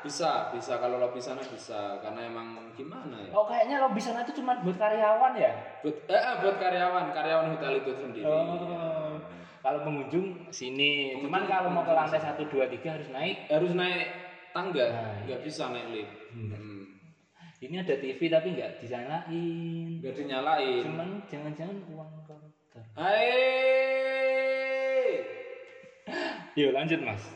[0.04, 0.74] bisa, bisa.
[0.84, 3.32] Kalau lobby sana bisa, karena emang gimana ya?
[3.32, 5.80] Oh kayaknya lobby sana itu cuma buat karyawan ya?
[5.80, 8.28] Buat, eh, eh, buat karyawan, karyawan hotel itu sendiri.
[8.28, 8.97] Oh.
[9.68, 13.52] Kalau pengunjung sini, cuman kalau mau ke lantai satu dua tiga harus naik.
[13.52, 14.08] Harus naik
[14.56, 16.08] tangga, Nah, nggak bisa naik lift.
[16.32, 16.56] Hmm.
[16.56, 16.84] Hmm.
[17.60, 20.00] Ini ada TV tapi nggak dinyalain.
[20.00, 20.88] Nggak dinyalain.
[20.88, 22.80] Cuman jangan-jangan uang koruptor.
[22.96, 23.28] Hai.
[26.64, 27.28] Yuk lanjut mas.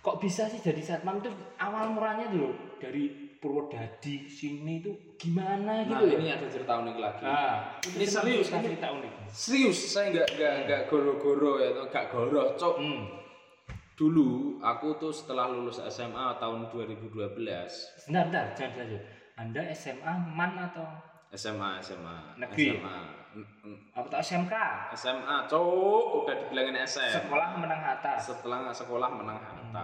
[0.00, 1.28] Kok bisa sih jadi satpam itu
[1.60, 6.16] awal murahnya dulu dari Purwodadi sini itu gimana Nah, gitu ya?
[6.16, 7.22] ini ada cerita unik lagi.
[7.22, 9.12] Nah, Ini serius, kan ini- cerita unik.
[9.28, 12.74] Serius, saya nggak nggak nggak goro-goro ya, nggak goroh, cok.
[12.80, 13.04] Hmm.
[13.94, 14.28] Dulu
[14.58, 17.06] aku tuh setelah lulus SMA tahun 2012
[18.02, 19.02] Bentar, bentar, jangan lanjut.
[19.36, 20.88] Anda SMA MAN atau
[21.30, 22.74] SMA SMA Negeri?
[22.74, 22.98] SMA
[23.34, 23.78] Mm, mm.
[23.92, 24.54] atau SMK?
[24.94, 25.66] SMA cok
[26.22, 28.18] udah dibilangin SM Sekolah menang atas.
[28.24, 29.74] setelah sekolah menang atas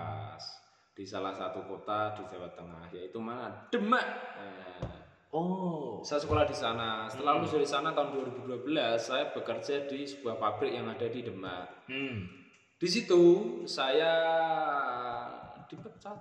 [1.01, 3.49] di salah satu kota di Jawa Tengah yaitu mana?
[3.73, 4.05] Demak.
[4.37, 5.01] Nah,
[5.33, 6.05] Oh.
[6.05, 7.09] saya sekolah di sana.
[7.09, 8.13] Setelah lulus dari sana tahun
[8.45, 11.89] 2012 saya bekerja di sebuah pabrik yang ada di Demak.
[11.89, 12.29] Hmm.
[12.81, 13.21] di situ
[13.69, 14.13] saya
[15.69, 16.17] dipecat.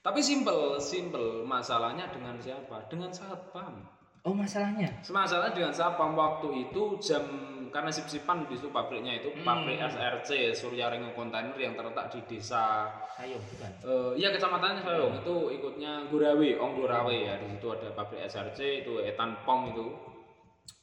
[0.00, 2.88] Tapi simple simple masalahnya dengan siapa?
[2.88, 3.84] Dengan satpam.
[4.24, 5.00] Oh masalahnya.
[5.04, 6.16] Masalahnya dengan satpam.
[6.16, 7.24] Waktu itu jam
[7.68, 9.42] karena sip-sipan di situ pabriknya itu Hmm.
[9.42, 13.70] pabrik SRC Surya Ringo Kontainer yang terletak di desa Ayo bukan.
[13.82, 18.58] eh iya kecamatannya Soyong itu ikutnya Gurawe, Ong Gurawe ya di situ ada pabrik SRC
[18.82, 19.86] itu Etan Pom itu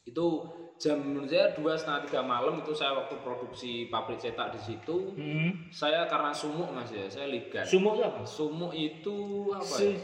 [0.05, 0.25] itu
[0.75, 5.15] jam menurut saya dua setengah tiga malam itu saya waktu produksi pabrik cetak di situ
[5.15, 5.49] Hmm.
[5.69, 8.21] saya karena sumuk mas ya saya ligan Sumuk itu apa?
[8.21, 9.17] sumuk itu
[9.49, 9.95] apa ya?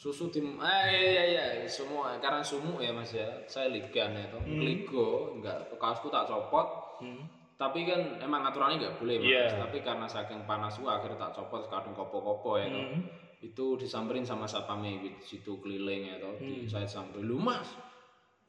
[0.00, 4.16] Susu di tim eh iya iya iya semua karena sumuk ya mas ya saya ligan
[4.16, 4.56] ya toh Hmm.
[4.58, 7.28] ligo enggak kaosku tak copot Hmm.
[7.54, 9.60] tapi kan emang aturannya nggak boleh mas Iya.
[9.60, 12.80] tapi karena saking panas gua akhirnya tak copot kadang kopo-kopo ya toh.
[12.80, 13.00] Hmm.
[13.40, 16.72] itu disamperin sama satpamnya di situ keliling ya toh di Hmm.
[16.72, 17.68] saya samperin lu mas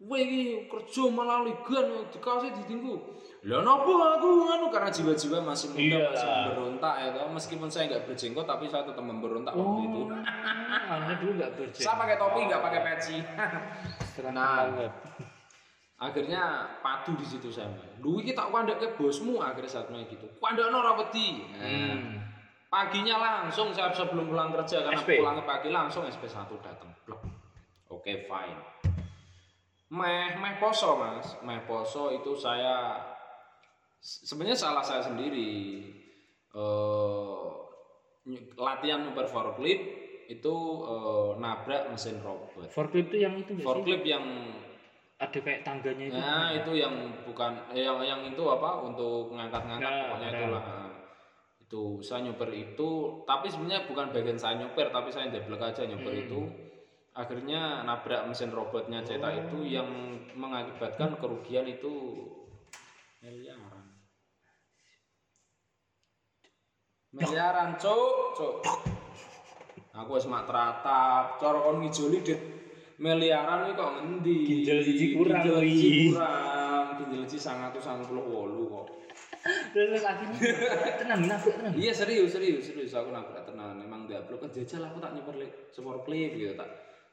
[0.02, 2.98] Kowe iki kerja malah ligan dikasih ditinggu.
[3.46, 6.10] Lah napa aku nganu karena jiwa-jiwa masih muda Iyalah.
[6.10, 7.30] masih memberontak ya toh.
[7.30, 10.02] Meskipun saya nggak berjenggot tapi saya tetap memberontak waktu itu.
[10.10, 11.86] Oh, anda dulu nggak berjenggot.
[11.86, 13.18] Saya pakai topi nggak pakai peci.
[14.34, 14.90] Nah.
[16.02, 17.70] akhirnya padu di situ saya.
[18.02, 20.26] Lu iki tak ke bosmu akhirnya saat main gitu.
[20.42, 21.46] Kandakno ora wedi.
[21.46, 22.18] Nah, Hmm.
[22.72, 25.20] Paginya langsung saya sebelum pulang kerja karena SP?
[25.20, 26.88] pulangnya pagi langsung SP1 datang.
[27.04, 27.20] Blok.
[27.92, 28.60] Oke, fine.
[29.92, 31.36] Meh meh poso, Mas.
[31.44, 32.96] Meh poso itu saya
[34.00, 35.84] se- sebenarnya salah saya sendiri.
[36.56, 37.40] Eh
[38.24, 39.84] ny- latihan super forklift
[40.32, 40.56] itu
[40.88, 42.72] eh, nabrak mesin robot.
[42.72, 43.52] Forklift itu yang itu?
[43.60, 44.24] Forklift yang
[45.22, 46.18] Ada kayak tangganya itu.
[46.18, 50.40] Nah, itu yang bukan eh, yang yang itu apa untuk ngangkat-ngangkat Nah, pokoknya nah.
[50.40, 50.64] itulah.
[50.66, 50.90] Nah,
[51.62, 52.90] Itu saya nyuper itu,
[53.24, 56.24] tapi sebenarnya bukan bagian saya nyuper, tapi saya deblek aja nyuper Hmm.
[56.26, 56.40] itu.
[57.12, 59.68] Akhirnya nabrak mesin robotnya cetak itu Oh.
[59.68, 59.90] yang
[60.32, 61.92] mengakibatkan kerugian itu
[63.20, 63.84] miliaran.
[67.12, 68.56] Miliaran, cuk, cuk.
[69.92, 72.40] Aku wis mak teratap, cara kon ngijoli dit
[72.96, 74.38] miliaran iki kok ngendi?
[74.48, 78.08] Ginjal siji kurang, Ginjal siji kurang, ginjal siji 198
[78.72, 78.88] kok.
[79.76, 80.40] Terus akhirnya
[81.04, 81.74] tenang, nabrak tenang.
[81.76, 83.84] Iya serius serius serius aku nabrak tenan.
[83.84, 86.72] Emang diupload kan jajal aku tak nyeper li- sport clip gitu tak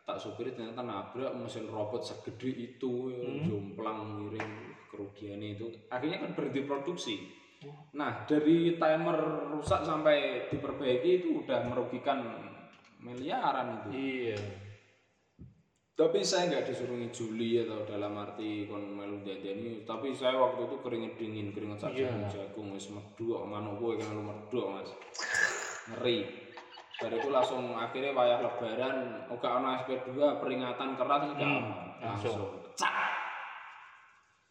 [0.08, 6.32] tak supiri ternyata nabrak mesin robot segede itu ya, jomplang miring kerugiannya itu akhirnya kan
[6.32, 7.16] berhenti produksi.
[7.92, 12.24] Nah dari timer rusak sampai diperbaiki itu udah merugikan
[13.04, 13.88] miliaran itu.
[13.92, 14.40] Iya.
[15.92, 20.76] Tapi saya nggak disuruh ngijuli atau dalam arti kon melu dadani, tapi saya waktu itu
[20.78, 22.30] keringet dingin, keringet sak Iya.
[22.30, 24.88] jagung wis medu kok manuk kowe kan lu Mas.
[25.92, 26.47] Ngeri.
[26.98, 28.96] Dari itu langsung akhirnya wayah lebaran,
[29.30, 30.10] oga ono SP2
[30.42, 32.34] peringatan keras Hmm, langsung.
[32.34, 33.14] langsung pecat.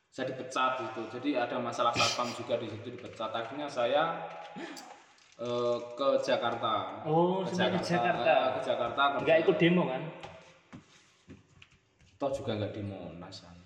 [0.10, 1.02] Saya dipecat itu.
[1.12, 3.30] Jadi ada masalah satpam juga di situ dipecat.
[3.30, 4.16] Akhirnya saya
[5.38, 7.04] eh, ke Jakarta.
[7.04, 8.24] Oh, sampai ke Jakarta.
[8.26, 9.02] eh, ke Jakarta.
[9.12, 9.20] kerja.
[9.22, 10.04] Enggak ikut demo kan?
[12.18, 13.62] toh juga nggak di Monas sana.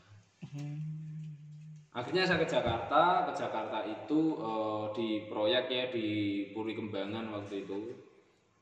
[1.91, 6.07] Akhirnya saya ke Jakarta, ke Jakarta itu eh, di proyek ya di
[6.49, 7.79] Puri Kembangan waktu itu,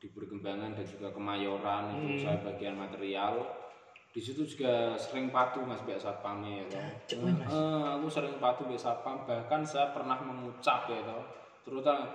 [0.00, 3.44] di Puri Kembangan dan juga Kemayoran itu saya bagian material.
[4.10, 6.82] Di situ juga sering patuh mas biasa satpamnya ya toh.
[7.46, 11.22] Eh, aku sering patuh biasa satpam, bahkan saya pernah mengucap ya toh,
[11.62, 12.10] terutama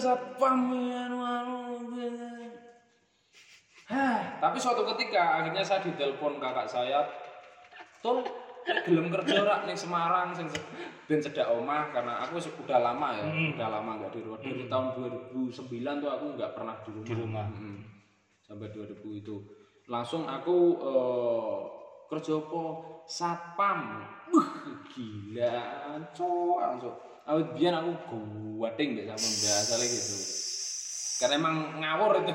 [0.00, 1.18] satpam anu
[3.90, 7.02] Hah, tapi suatu ketika akhirnya saya ditelepon kakak saya,
[7.98, 8.22] "Tol,
[8.86, 10.46] gelem kerja rak ning Semarang sing
[11.10, 14.38] ben cedak omah karena aku wis udah lama ya, udah lama nggak di rumah.
[14.38, 14.86] Dari tahun
[15.34, 17.06] 2009 tuh aku nggak pernah di rumah.
[17.06, 17.46] Di rumah.
[17.50, 17.76] Mm-mm.
[18.46, 19.36] Sampai 2000 itu.
[19.90, 21.58] Langsung aku eh,
[22.10, 22.62] kerja apa?
[23.10, 23.80] Satpam.
[24.30, 24.48] Buh,
[24.94, 25.58] gila,
[26.14, 26.94] cok, langsung.
[27.26, 30.16] Awet biyen aku guwating mbek satpam biasa gitu.
[31.20, 32.34] Karena emang ngawur itu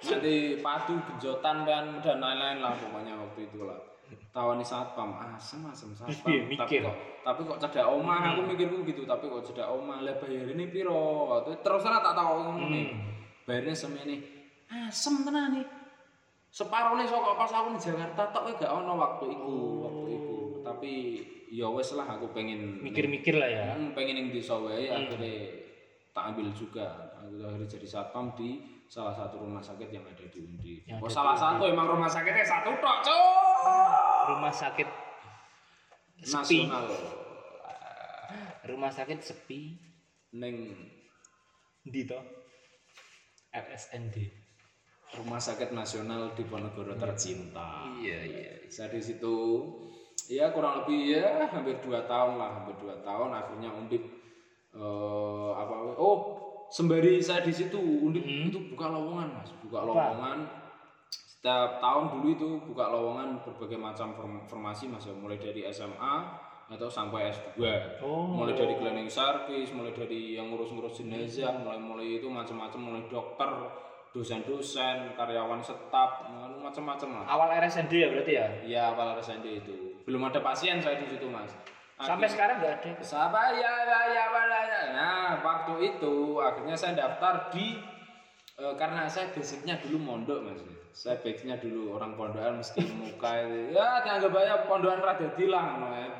[0.08, 3.76] nanti padu genjotan dan dan lain-lain lah pokoknya waktu itu lah
[4.30, 5.14] tawani satpam.
[5.34, 6.32] Asem asem satpam.
[6.56, 8.34] Tapi kok tapi kok cedak omah?
[8.34, 10.02] Aku mikirku gitu tapi kok cedak omah?
[10.02, 11.30] Lah bayar ini piro?
[11.46, 12.86] Terus sana tak tahu ngomong nih
[13.50, 14.16] bayarnya semene
[14.70, 15.66] asem tenan nih
[16.54, 20.92] separuh nih sok pas aku di Jakarta tok gak ono waktu itu waktu itu tapi
[21.50, 23.66] ya wes lah aku pengen Mikir-mikir lah ya.
[23.74, 25.34] Hmm, pengen yang di wae akhirnya
[26.14, 27.10] tak ambil juga.
[27.18, 30.82] Aku akhirnya jadi satpam di salah satu rumah sakit yang ada di Undi.
[30.82, 33.22] Yang Oh salah satu emang rumah sakitnya satu tok cok.
[34.34, 34.88] Rumah sakit
[36.26, 36.66] sepi.
[36.66, 36.84] Nasional
[38.66, 39.78] Rumah sakit sepi.
[40.34, 40.74] neng
[41.86, 42.22] Di toh.
[43.54, 44.42] RSND.
[45.10, 47.82] rumah sakit nasional di Ponorogo tercinta.
[47.98, 48.54] Iya, iya.
[48.70, 49.66] Saya di situ
[50.30, 54.06] ya kurang lebih ya hampir dua tahun lah hampir dua tahun akhirnya undip
[54.70, 60.46] eh apa oh sembari saya di situ undip itu buka lowongan mas buka lowongan
[61.26, 66.14] setiap tahun dulu itu buka lowongan berbagai macam form- formasi mas ya mulai dari SMA
[66.70, 67.58] atau sampai S2
[67.98, 68.30] Oh.
[68.30, 73.50] mulai dari cleaning service mulai dari yang ngurus-ngurus jenazah mulai mulai itu macam-macam mulai dokter
[74.10, 76.26] dosen-dosen karyawan staf
[76.60, 78.46] macam-macam lah Awal RSND ya berarti ya?
[78.60, 79.74] Iya, awal RSND itu.
[80.02, 81.54] Belum ada pasien saya di situ, Mas.
[82.00, 82.90] Sampai sekarang nggak ada.
[83.04, 84.80] Siapa ya, ya, ya, ya, ya.
[84.96, 87.76] Nah, waktu itu akhirnya saya daftar di
[88.60, 90.60] Eh, karena saya basicnya dulu mondok mas
[90.92, 95.88] saya basicnya dulu orang pondokan meski muka itu ya dianggap aja pondokan rada dilang no
[95.96, 96.12] ya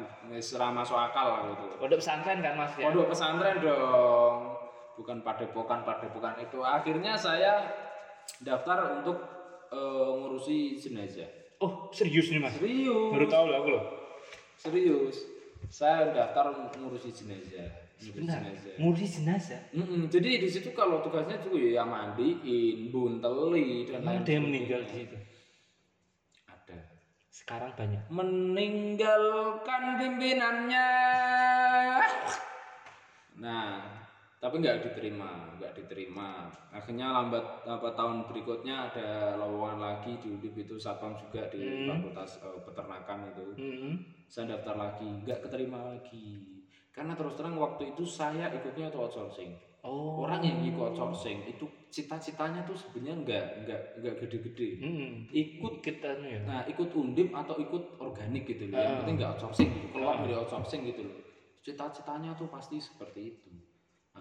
[0.57, 2.89] ora masuk akal lah gitu Pondok pesantren kan Mas ya?
[2.89, 4.57] pondok pesantren dong
[4.97, 7.61] bukan padepokan padepokan itu akhirnya saya
[8.41, 9.21] daftar untuk
[9.69, 11.29] eh, ngurusi jenazah
[11.61, 12.57] Oh, serius nih Mas?
[12.57, 13.85] serius Baru tahu lah aku loh.
[14.57, 15.29] serius
[15.71, 18.41] saya daftar ngurusi jenazah Benar.
[18.43, 19.61] jenazah Ngurusi jenazah.
[19.77, 24.81] Mm-mm, jadi di situ kalau tugasnya juga ya mandiin, bunteli dan lain Ada yang meninggal
[24.89, 25.17] di situ.
[26.49, 26.79] Ada.
[27.29, 28.09] Sekarang banyak.
[28.09, 30.89] Meninggalkan pimpinannya.
[33.37, 34.00] Nah,
[34.41, 36.49] tapi nggak diterima, nggak diterima.
[36.73, 42.41] Akhirnya lambat apa tahun berikutnya ada lowongan lagi di UDIP itu satpam juga di Fakultas
[42.41, 43.45] eh, Peternakan itu.
[43.55, 43.93] Hmm.
[44.25, 46.41] Saya daftar lagi, nggak keterima lagi.
[46.91, 49.53] Karena terus terang waktu itu saya ikutnya itu outsourcing.
[49.81, 50.21] Oh.
[50.21, 55.13] orang yang ikut outsourcing itu cita-citanya tuh sebenarnya nggak nggak nggak gede-gede Hmm.
[55.33, 56.41] ikut Ikut anu ya.
[56.45, 58.85] nah ikut undip atau ikut organik gitu loh Ah.
[58.85, 61.17] yang penting nggak outsourcing gitu keluar dari outsourcing gitu loh
[61.65, 63.50] cita-citanya tuh pasti seperti itu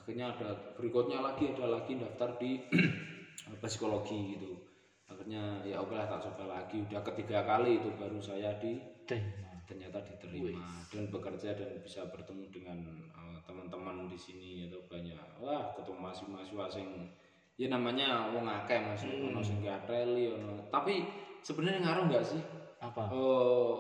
[0.09, 2.57] akhirnya ada berikutnya lagi ada lagi daftar di
[3.61, 4.57] psikologi gitu.
[5.05, 6.81] Akhirnya ya oke lah tak coba lagi.
[6.81, 9.53] Udah ketiga kali itu baru saya di Terima.
[9.69, 15.45] ternyata diterima dan bekerja dan bisa bertemu dengan eh, teman-teman di sini atau banyak.
[15.45, 16.89] Wah ketemu mahasiswa sing
[17.61, 19.05] ya namanya wong akeh mas.
[19.05, 20.65] Ono sing ono.
[20.73, 21.05] Tapi
[21.45, 22.41] sebenarnya ngaruh nggak sih?
[22.81, 23.13] Apa?
[23.13, 23.77] oh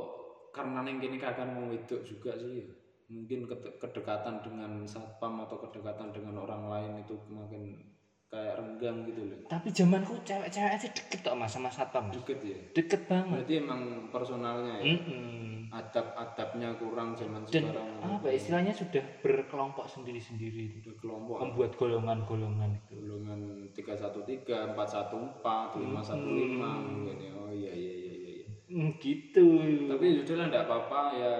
[0.53, 2.69] karena neng kini kagak mau wedok juga sih
[3.09, 7.73] mungkin kedekatan dengan satpam atau kedekatan dengan orang lain itu makin
[8.27, 12.13] kayak renggang gitu loh Tapi zamanku cewek-cewek aja deket kok Mas sama satpam.
[12.13, 13.41] deket ya Deket banget.
[13.41, 15.65] berarti emang personalnya ya Hmm.
[15.71, 22.93] adab-adabnya kurang zaman Dan sekarang apa istilahnya sudah berkelompok sendiri-sendiri Udah kelompok membuat golongan-golongan itu.
[22.95, 23.39] golongan
[23.73, 25.41] 313, 414,
[25.73, 26.21] 515
[26.79, 27.31] mungkin ya.
[27.33, 28.33] Oh iya iya iya iya.
[28.35, 28.47] iya.
[28.67, 29.45] Hmm, gitu.
[29.87, 31.33] Tapi sudah lah enggak apa-apa ya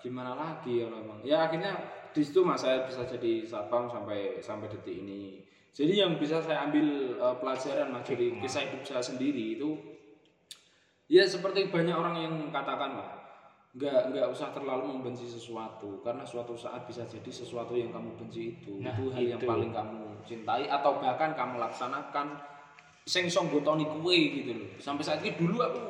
[0.00, 1.18] gimana lagi ya memang.
[1.20, 1.76] Ya akhirnya
[2.10, 5.44] di situ mas saya bisa jadi satpam sampai sampai detik ini.
[5.70, 9.70] Jadi yang bisa saya ambil eh, pelajaran mas dari kisah hidup saya sendiri itu
[11.06, 13.10] ya seperti banyak orang yang katakan lah
[13.70, 18.58] nggak nggak usah terlalu membenci sesuatu karena suatu saat bisa jadi sesuatu yang kamu benci
[18.58, 19.46] itu Nah, itu hal yang itu.
[19.46, 22.34] paling kamu cintai atau bahkan kamu laksanakan
[23.00, 25.82] sing song botoni kue gitu loh sampai saat ini dulu aku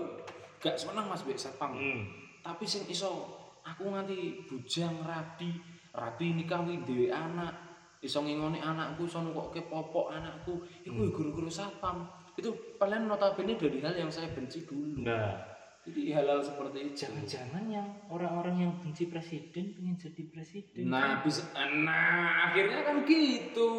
[0.60, 2.04] gak seneng mas bek satpam Hmm.
[2.44, 3.32] tapi sing iso
[3.64, 7.54] aku nganti bujang rapi rapi nikah wi dhewe anak.
[8.00, 10.64] Iso ngingoni anakku iso nukokke popok anakku.
[10.88, 12.08] Iku ya guru-guru satpam.
[12.32, 15.04] Itu paling notabene dari hal yang saya benci dulu.
[15.04, 15.36] Nah,
[15.84, 17.04] jadi hal-hal seperti itu.
[17.04, 20.88] Jangan-jangan yang orang-orang yang benci presiden pengen jadi presiden.
[20.88, 23.72] nah bisa nah akhirnya kan gitu.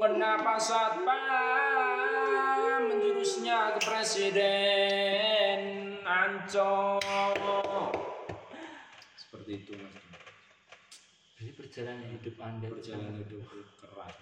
[0.00, 1.12] Kenapa satpam
[2.88, 5.60] menjurusnya ke presiden?
[6.08, 6.96] Ancol
[9.48, 9.94] seperti itu mas
[11.38, 13.44] Jadi perjalanan hidup Anda perjalanan hidup
[13.76, 14.16] keras.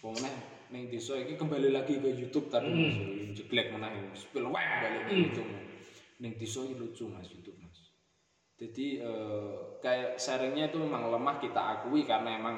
[0.00, 0.32] Pokoknya
[0.72, 2.96] neng desa ini kembali lagi ke YouTube tadi mas.
[3.36, 5.50] Jeglek mana ya spill wah balik ke YouTube
[6.24, 7.92] neng desa ini lucu mas YouTube mas.
[8.56, 9.52] Jadi eh,
[9.84, 12.56] kayak sharingnya itu memang lemah kita akui karena emang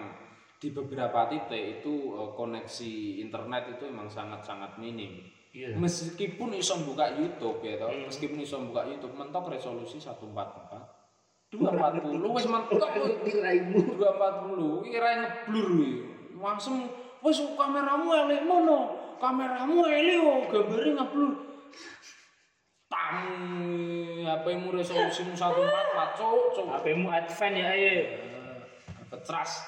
[0.63, 2.93] di beberapa titik itu eh, koneksi
[3.27, 5.19] internet itu emang sangat-sangat minim.
[5.53, 5.77] Iya.
[5.77, 7.93] meskipun iso buka YouTube ya toh.
[7.93, 10.33] Meskipun iso buka YouTube mentok resolusi 144
[11.53, 12.81] 240 wis mentok
[13.29, 14.01] Nilaimu.
[14.01, 15.93] 240 kira ngeblur kuwi.
[16.41, 16.89] Langsung
[17.21, 18.81] wis kameramu elek mono.
[19.21, 21.33] Kameramu elek kok gambare ngeblur.
[22.89, 23.17] Tam
[24.25, 26.67] HP-mu resolusimu 144 cuk cuk.
[26.73, 27.93] HP-mu advance ya, ayo.
[29.05, 29.61] Apa trust.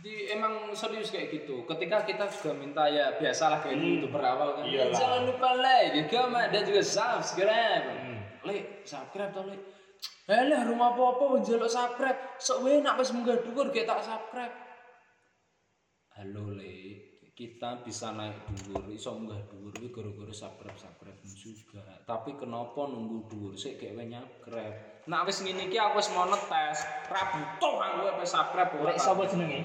[0.00, 1.62] Jadi emang serius kayak gitu.
[1.68, 4.64] Ketika kita juga minta ya biasalah kayak itu berawal kan.
[4.64, 4.96] Iyalah.
[4.96, 7.86] Jangan lupa like, comment dan juga subscribe.
[7.86, 8.18] Hmm.
[8.42, 9.60] Lek, subscribe to lek.
[10.30, 12.38] Alah rumah apa-apa njaluk subscribe.
[12.38, 14.54] Sok wae nak wis munggah dhuwur ge tak subscribe.
[16.14, 21.84] Halo lek, kita bisa naik dhuwur, iso munggah dhuwur kuwi gara-gara subscribe-subscribe juga.
[22.06, 25.06] Tapi kenapa nunggu dhuwur sik gek wae nyabscribe.
[25.10, 26.78] Nak wis ngene iki aku wis mau netes,
[27.10, 28.94] ra butuh aku wis subscribe ora.
[28.94, 29.60] Lek sapa jenenge?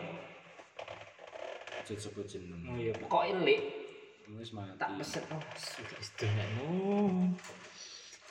[1.77, 2.67] Aja sebut jeneng.
[2.67, 3.61] Oh iya, pokoknya lek
[4.27, 4.75] Wis mati.
[4.75, 7.31] tak pesen oh sudah istirahat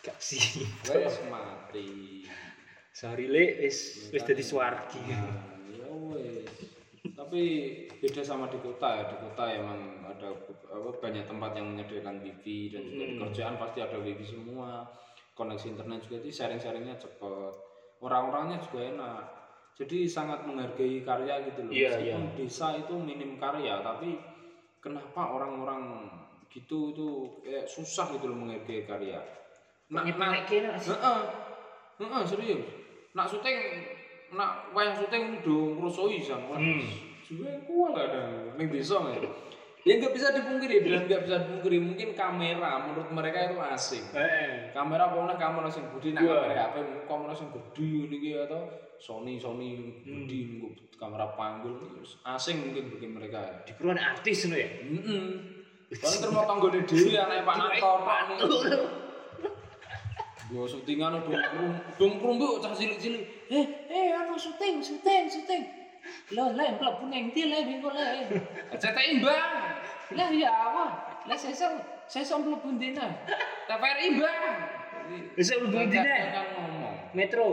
[0.07, 2.23] gak sih Wis mati.
[2.91, 5.35] sorry lek wis wis dadi swargi Nah,
[5.69, 6.47] ya wes.
[7.13, 7.43] Tapi
[7.99, 9.05] beda sama di kota ya.
[9.09, 13.79] Di kota emang ada apa, banyak tempat yang menyediakan wifi dan juga di kerjaan pasti
[13.81, 14.85] ada wifi semua.
[15.33, 17.53] Koneksi internet juga itu sharing-sharingnya cepet.
[17.99, 19.23] Orang-orangnya juga enak.
[19.77, 24.17] jadi sangat menghargai karya gitu loh Iya, meskipun desa itu minim karya tapi
[24.81, 26.09] kenapa orang-orang
[26.49, 27.09] gitu itu
[27.45, 29.21] kayak susah gitu loh menghargai karya
[29.87, 31.21] nak nak Nyepelek kene Heeh.
[32.03, 32.63] Heeh, serius.
[33.15, 33.57] Nak syuting
[34.35, 36.43] nak wayang syuting do ngrusoi san.
[36.51, 36.83] Hmm.
[37.27, 39.23] Juga kuat ada ning desa ya.
[39.87, 44.03] Ya nggak bisa dipungkiri, dan nggak bisa dipungkiri mungkin kamera menurut mereka itu asing.
[44.19, 44.75] Eh.
[44.75, 46.43] Kamera pokoknya kamera sing gede nak Wah.
[46.43, 46.75] kamera HP
[47.07, 48.67] kamera sing gede niki atau
[48.99, 53.63] Sony Sony gede niku kamera panggul asing mungkin bagi mereka.
[53.63, 54.69] Dikuruan artis ngono ya.
[54.75, 55.27] Heeh.
[55.87, 58.39] Paling terima tanggone dhewe anake Pak Nantor Pak nih.
[60.47, 63.51] Gua syutingan dong krum, dong krum cah cilik-cilik.
[63.51, 65.63] Eh, eh anu syuting, syuting, syuting.
[66.39, 68.31] Lah, lah mlebu nang ndi lah minggu lah.
[68.79, 69.55] CTI Bang.
[70.15, 70.85] Lah ya apa?
[71.27, 71.39] Lah
[72.07, 73.11] sesuk mlebu ndi nah.
[73.67, 74.55] TVRI Bang.
[75.35, 76.31] Sesuk mlebu ndi, Nah?
[76.31, 76.97] Kan ngomong.
[77.11, 77.47] Metro.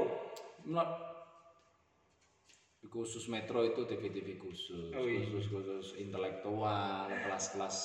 [2.86, 5.23] Khusus metro itu TV-TV khusus, Oh, iya.
[5.23, 7.77] khusus khusus intelektual, kelas-kelas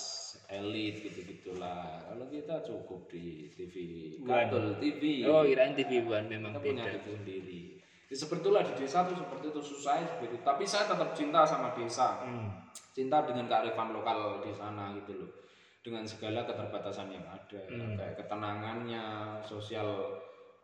[0.49, 2.03] elit gitu gitulah.
[2.03, 3.75] Kalau kita cukup di TV,
[4.19, 4.49] Buan.
[4.49, 6.95] kabel TV, Oh, kirain TV One memang kita punya beda.
[6.99, 7.61] TV sendiri.
[8.09, 10.39] Ya, seperti itulah di desa tuh seperti itu susah seperti itu.
[10.43, 12.49] Tapi saya tetap cinta sama desa, Hmm.
[12.91, 15.31] cinta dengan kearifan lokal di sana gitu loh,
[15.79, 17.95] dengan segala keterbatasan yang ada, Hmm.
[17.95, 19.05] kayak ketenangannya,
[19.43, 20.17] sosial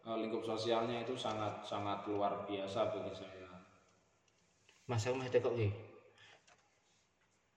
[0.03, 3.43] eh, lingkup sosialnya itu sangat sangat luar biasa bagi saya.
[4.85, 5.01] Mas
[5.32, 5.68] tekok ki.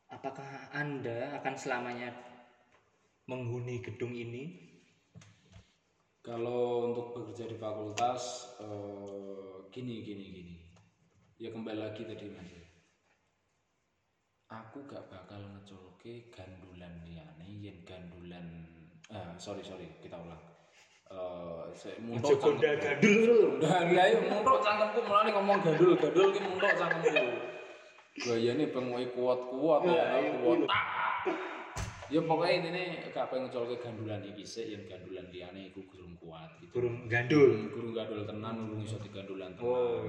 [0.07, 2.15] Apakah Anda akan selamanya
[3.27, 4.47] menghuni gedung ini?
[6.23, 10.55] Kalau untuk bekerja di fakultas, eh, gini gini gini,
[11.39, 12.51] ya kembali lagi tadi mas.
[14.47, 18.47] Aku gak bakal ngecolke gandulan liyane yen gandulan,
[19.11, 20.56] eh, sorry sorry kita ulang.
[21.77, 23.61] Saya muntuk Gonda gandul.
[23.61, 27.25] Udah lah ya muntuk cangkemku mulane ngomong gandul gandul ki muntuk cangkemku.
[28.17, 30.65] Gayane bengoke kuat-kuat ya, kuat.
[32.07, 36.49] Ya pokoknya intinya gak pengen ngecolke gandulan iki sik yen gandulan liyane iku gurung kuat
[36.63, 36.81] gitu.
[36.81, 37.69] Burung gandul.
[37.69, 39.69] Gurung gandul tenan urung iso digandulan tenan.
[39.69, 40.01] Oh.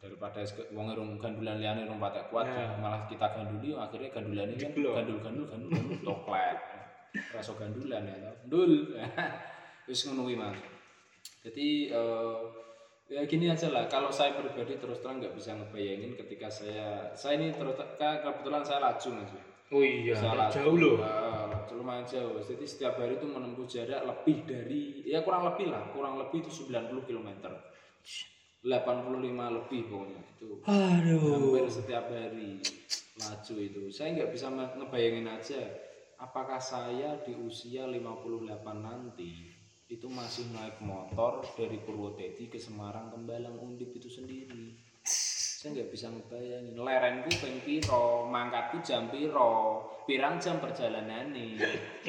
[0.00, 0.40] Daripada
[0.72, 2.78] wong urung gandulan liyane urung patek kuat Nah.
[2.80, 6.58] malah kita ganduli akhirnya gandulan ini kan gandul gandul gandul gandul toklet.
[7.36, 8.16] Rasa gandulan ya
[8.48, 8.64] tau.
[9.88, 10.58] Wis ngono kuwi Mas.
[11.42, 12.38] Jadi eh,
[13.10, 13.90] ya gini aja lah.
[13.90, 18.62] Kalau saya pribadi terus terang nggak bisa ngebayangin ketika saya saya ini terus ke- kebetulan
[18.62, 19.32] saya laju mas.
[19.72, 20.52] Oh iya, saya laju.
[20.54, 20.96] jauh loh.
[21.02, 22.38] Eh, lumayan jauh.
[22.38, 25.90] Jadi setiap hari itu menempuh jarak lebih dari ya kurang lebih lah.
[25.90, 27.28] Kurang lebih itu 90 km
[28.62, 30.20] 85 lebih pokoknya.
[30.38, 31.18] Itu Aduh.
[31.34, 32.62] hampir setiap hari
[33.18, 33.82] laju itu.
[33.90, 35.60] Saya nggak bisa ngebayangin aja
[36.22, 39.51] apakah saya di usia 58 nanti
[39.92, 44.72] itu masih naik motor dari Purwodadi ke Semarang ke Balang Undip itu sendiri.
[45.04, 46.74] Saya nggak bisa ngebayangin.
[46.80, 48.24] Lerenku ping piro?
[48.32, 49.84] Mangkatku jam piro?
[50.08, 51.60] Pirang jam perjalanan nih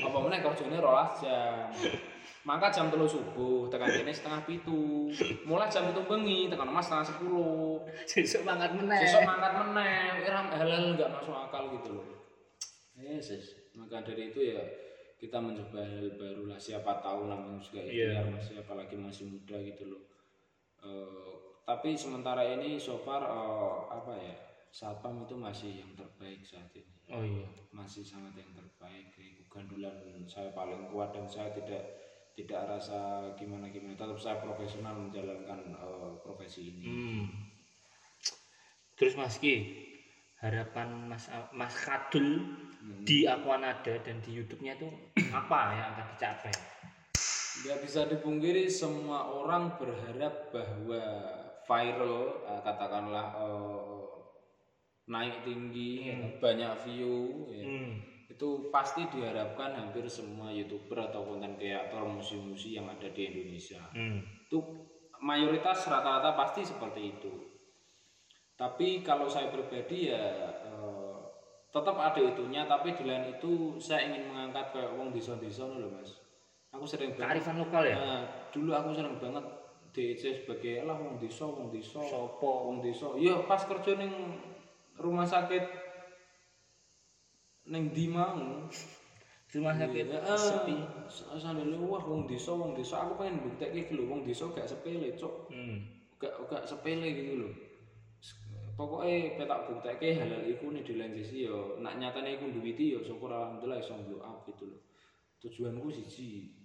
[0.01, 1.69] apa meneh kerjane rolas jam?
[2.47, 5.11] Mangkat jam telu subuh tekan kene setengah pitu.
[5.43, 7.83] Mulai jam itu bengi tekan mas setengah sepuluh.
[8.07, 8.99] Sesuk mangat meneh.
[8.99, 12.07] Besok mangkat meneh, iram halal nggak masuk akal gitu loh.
[12.97, 13.45] Yes, yes.
[13.75, 14.63] Maka dari itu ya
[15.23, 16.59] kita mencoba hal baru lah.
[16.59, 20.03] Siapa tahu namanya juga ikhtiar masih apalagi masih muda gitu loh.
[20.83, 24.35] Eh, tapi sementara ini so far eh, apa ya
[24.67, 26.91] satpam itu masih yang terbaik saat ini.
[27.07, 27.47] Oh iya.
[27.71, 29.15] Masih sangat yang terbaik.
[29.15, 29.95] Ibu gandulan
[30.27, 31.87] saya paling kuat dan saya tidak
[32.35, 33.95] tidak rasa gimana gimana.
[33.95, 36.83] Tetap saya profesional menjalankan eh, profesi ini.
[36.83, 37.23] Hmm.
[38.99, 39.55] Terus Mas Ki,
[40.43, 42.43] harapan Mas Mas Kadul
[42.83, 44.87] di Aquanada dan di YouTube-nya itu
[45.39, 46.53] apa yang akan dicapai?
[47.63, 51.03] Nggak bisa dipungkiri semua orang berharap bahwa
[51.63, 54.03] viral eh, katakanlah eh,
[55.07, 57.63] naik tinggi banyak view ya.
[57.67, 57.93] Hmm.
[58.33, 64.23] itu pasti diharapkan hampir semua youtuber atau konten kreator musisi-musisi yang ada di Indonesia Hmm.
[64.47, 64.57] itu
[65.19, 67.31] mayoritas rata-rata pasti seperti itu
[68.55, 70.23] tapi kalau saya pribadi ya
[70.71, 71.12] eh,
[71.73, 76.13] tetap ada itunya tapi di lain itu saya ingin mengangkat kayak wong desa-desa loh mas
[76.69, 77.95] aku sering banget Kearifan lokal ya?
[77.97, 78.21] Nah,
[78.53, 79.45] dulu aku sering banget
[79.93, 82.69] DC sebagai lah wong desa wong desa Sopo?
[82.69, 84.13] wong desa iya pas kerja ning
[85.01, 85.65] rumah sakit
[87.73, 88.37] ning di mau
[89.53, 90.33] Rumah sakit Heeh.
[90.33, 90.73] sepi.
[91.37, 95.53] Sambil wah wong desa wong desa aku pengen iki lho wong desa gak sepele cok
[95.53, 95.77] Hmm.
[96.17, 97.53] gak gak sepele gitu loh
[98.73, 101.77] pokoknya petak buktekke halal iku nih di sisi yo.
[101.79, 104.81] Nak nyatane iku duwiti yo syukur alhamdulillah iso blow up gitu loh
[105.43, 106.55] tujuanku siji.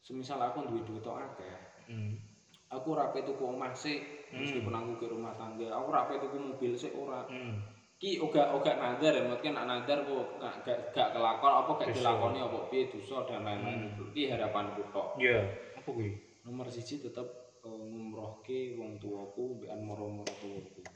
[0.00, 2.18] Semisal aku duwe duit tok akeh Hmm.
[2.66, 4.02] aku rapi tuku omah sih
[4.34, 7.22] meskipun aku ke rumah tangga aku rapi tuku mobil sih ora.
[7.30, 7.62] Hmm.
[7.96, 11.94] ki oga oga nadar ya mungkin nak nadar kok gak gak, gak kelakon apa gak
[11.94, 15.14] dilakoni apa piye dosa dan lain-lain itu ki harapanku tok.
[15.16, 15.46] Ya,
[15.78, 16.10] apa kuwi?
[16.46, 17.26] nomor siji tetep
[17.66, 20.86] uh, ngumrohke wong tuaku mbekan moro-moro tuaku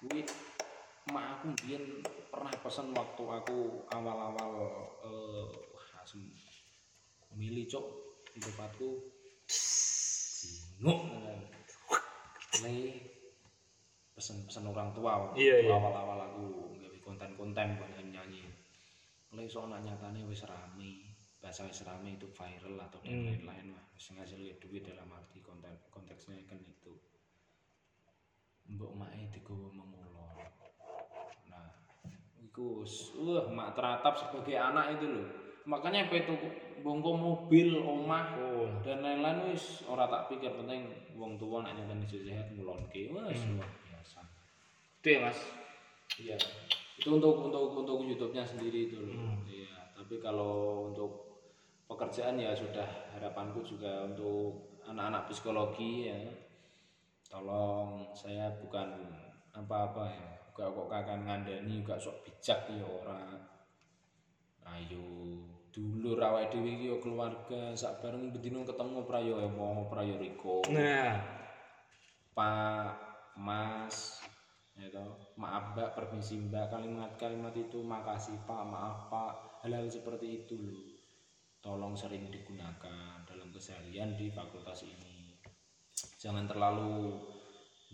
[0.00, 0.20] kuwi
[1.14, 1.84] mak aku mbiyen
[2.28, 3.58] pernah pesen waktu aku
[3.94, 4.52] awal-awal
[5.06, 5.48] eh
[6.02, 6.22] asem
[7.36, 7.86] milih cok
[8.36, 8.88] tempatku.
[9.46, 11.00] Singuk
[12.62, 12.76] le
[14.16, 15.72] pesen-pesen orang tua Iya, iya.
[15.76, 16.44] awal-awal aku
[16.80, 18.44] gawe konten-konten buat nyanyi.
[19.36, 23.28] Le soalnya nyatanya wis rame bahasa wis rame itu viral atau dan Hmm.
[23.28, 23.84] lain-lain lah.
[23.94, 26.96] Wis ngasilin duit dalam arti konten konteksnya kan itu
[28.70, 30.38] mbok mae digowo memulon
[31.50, 31.70] nah
[32.42, 32.82] iku
[33.22, 35.26] wah mak teratap sebagai anak itu loh
[35.66, 36.34] makanya apa itu
[36.86, 40.86] bongko mobil omah Oh, dan lain-lain wis ora tak pikir penting
[41.18, 44.22] wong tua nak nyatane sehat ngulonke wis luar biasa
[45.06, 45.38] itu ya Mas.
[46.18, 46.36] Iya.
[46.98, 49.14] Itu untuk untuk untuk YouTube-nya sendiri itu loh.
[49.14, 49.38] Hmm.
[49.46, 49.94] Iya.
[49.94, 51.38] Tapi kalau untuk
[51.86, 56.18] pekerjaan ya sudah harapanku juga untuk anak-anak psikologi ya.
[57.26, 58.92] Tolong saya bukan
[59.54, 60.30] apa-apa ya.
[60.56, 63.36] Gak kok kakak ngandani gak sok bijak ya orang.
[64.66, 65.04] Ayo
[65.76, 70.64] dulur awake dhewe iki yo keluarga sak bareng bedino ketemu prayo Emo, prayo Riko.
[70.72, 71.20] Nah,
[72.32, 72.88] Pak,
[73.36, 74.24] Mas,
[74.72, 75.36] ya toh.
[75.36, 79.32] maaf Mbak, permisi Mbak, kalimat-kalimat itu makasih Pak, maaf Pak,
[79.64, 80.88] hal-hal seperti itu loh.
[81.60, 85.15] Tolong sering digunakan dalam keseharian di fakultas ini.
[86.20, 87.16] Jangan terlalu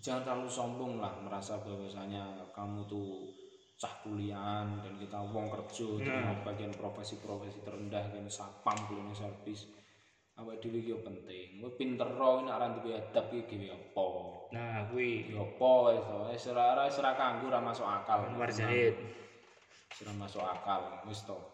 [0.02, 3.30] jangan terlalu sombong lah merasa bahwasanya kamu tuh
[3.78, 9.66] cah kuliahan dan kita wong kerja terima bagian profesi-profesi terendah kan sapam kuliah servis.
[10.32, 11.60] Awak dhewe yo penting.
[11.60, 14.06] Kowe pinter ro nek ora duwe adab iki gawe apa?
[14.56, 15.28] Nah kuwi.
[15.28, 16.18] Ya apa wis to?
[16.24, 18.32] Wis ora ora ora kanggo ora masuk akal.
[18.48, 18.96] Zahid.
[19.92, 21.51] Wis ora masuk akal wis to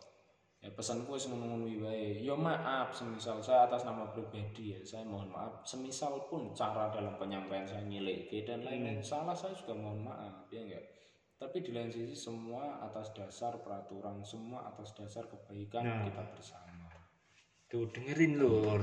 [0.58, 2.18] ya pesanku ngono-ngono wae.
[2.18, 5.62] Ya maaf semisal saya atas nama pribadi ya saya mohon maaf.
[5.62, 8.98] Semisal pun cara dalam penyampaian saya nyileke dan lain-lain.
[8.98, 10.82] Salah saya juga mohon maaf ya enggak?
[11.38, 16.02] Tapi di lain sisi semua atas dasar peraturan semua atas dasar kebaikan Nah.
[16.10, 16.90] kita bersama.
[17.70, 18.82] Tuh dengerin lur.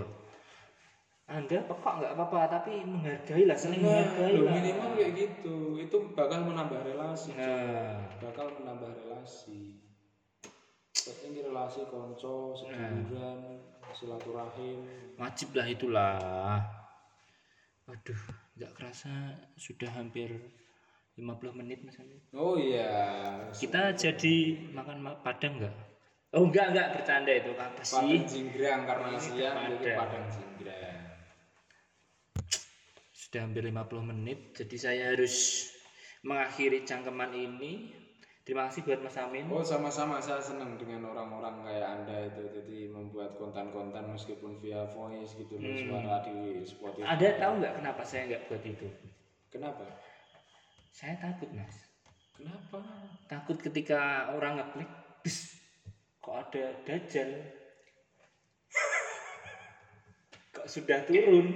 [1.26, 4.62] Anda pekok nggak apa-apa tapi menghargai lah, saling menghargai Loh, lah.
[4.62, 5.56] minimal kayak gitu.
[5.82, 9.82] Itu bakal menambah relasi Nah, bakal menambah relasi
[11.26, 13.62] ini relasi konco seduluran
[13.94, 14.80] silaturahim
[15.16, 16.60] wajib lah itulah.
[17.86, 18.18] Waduh,
[18.58, 19.14] nggak kerasa
[19.56, 20.34] sudah hampir
[21.16, 22.18] 50 menit Mas Andi.
[22.34, 22.90] oh iya
[23.54, 24.36] Kita jadi
[24.74, 25.76] makan ma- padang nggak?
[26.36, 27.96] Oh enggak enggak bercanda itu apa sih?
[27.96, 31.00] padang jinggrang karena siang jadi padang jinggrang
[33.16, 35.68] Sudah hampir 50 menit, jadi saya harus
[36.26, 37.94] mengakhiri cangkeman ini.
[38.46, 39.50] Terima kasih buat Mas Amin.
[39.50, 45.34] oh sama-sama saya senang dengan orang-orang kayak anda itu jadi membuat konten-konten meskipun via voice
[45.34, 48.86] gitu loh suara di Spotify Ada tahu nggak kenapa saya nggak buat itu?
[49.50, 49.82] kenapa
[50.94, 51.74] Saya takut mas.
[52.38, 52.86] kenapa
[53.26, 54.90] Takut ketika orang ngeklik,
[55.26, 55.58] "Bus,
[56.22, 57.34] kok ada dajjal?
[60.54, 61.50] kok sudah turun?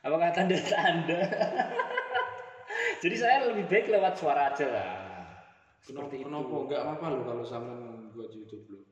[0.00, 1.20] Apakah tanda-tanda?
[3.04, 5.01] Jadi saya lebih baik lewat suara aja lah.
[5.82, 6.26] Kenapa, Seperti itu.
[6.30, 7.80] kenapa enggak apa-apa loh kalau sampean
[8.14, 8.82] buat YouTube loh.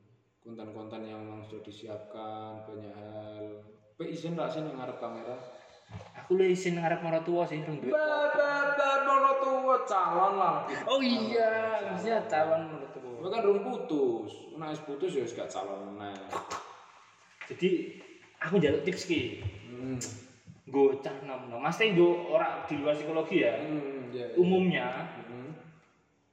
[0.41, 3.45] Konten-konten yang memang sudah disiapkan banyak hal.
[3.95, 5.37] Pe izin tak sih ngarep kamera?
[6.19, 7.91] Aku lu isin ngarep marah tua sih rung duit.
[7.91, 10.67] Bapak mono tua calon lah.
[10.83, 13.11] Oh iya, maksudnya calon marah tua.
[13.21, 14.31] Gue kan rung putus.
[14.59, 16.15] Nek wis putus ya wis gak calon meneh.
[17.47, 17.69] Jadi
[18.39, 19.21] aku jaluk tips ki.
[19.69, 19.99] Hmm.
[20.67, 21.59] Gue cah nom nom.
[21.59, 23.53] Mas teh gue orang di luar psikologi ya.
[23.59, 24.25] Hmm, ya.
[24.35, 25.20] Umumnya, Hmm.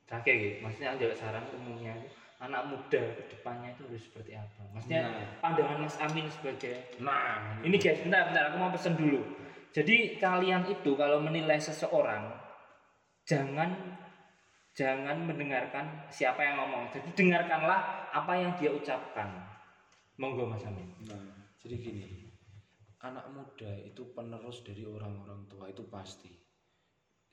[0.09, 0.56] Terakhir gitu.
[0.64, 1.94] Maksudnya aku saran umumnya
[2.38, 4.62] anak muda ke depannya itu harus seperti apa?
[4.72, 5.28] Maksudnya Nah.
[5.42, 9.20] pandangan Mas Amin sebagai Nah, ini guys, bentar, bentar, aku mau pesen dulu.
[9.74, 12.30] Jadi kalian itu kalau menilai seseorang
[13.28, 13.68] jangan
[14.72, 16.88] jangan mendengarkan siapa yang ngomong.
[16.94, 19.28] Jadi dengarkanlah apa yang dia ucapkan.
[20.16, 20.86] Monggo Mas Amin.
[21.04, 21.18] Nah,
[21.59, 22.30] jadi gini,
[23.02, 26.47] anak muda itu penerus dari orang-orang tua itu pasti.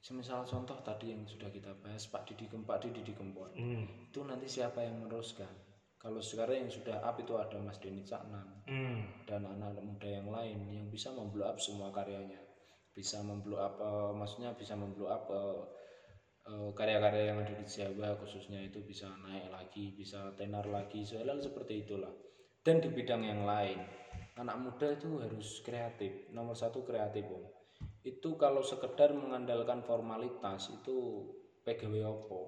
[0.06, 3.90] Semisal contoh tadi yang sudah kita bahas Pak Didi Pak Didi Kempot, Hmm.
[4.06, 5.50] itu nanti siapa yang meneruskan?
[5.98, 9.02] Kalau sekarang yang sudah up itu ada Mas Denny Caknan Hmm.
[9.26, 12.38] dan anak-anak muda yang lain yang bisa memblow up semua karyanya,
[12.94, 15.62] bisa memblow up, eh, maksudnya bisa memblow up eh,
[16.54, 21.42] eh, karya-karya yang ada di Jawa khususnya itu bisa naik lagi, bisa tenar lagi, soalnya
[21.42, 22.14] seperti itulah.
[22.62, 23.82] Dan di bidang yang lain,
[24.38, 27.55] anak muda itu harus kreatif nomor satu kreatif om
[28.06, 31.26] itu kalau sekedar mengandalkan formalitas itu
[31.66, 32.42] pegawai opo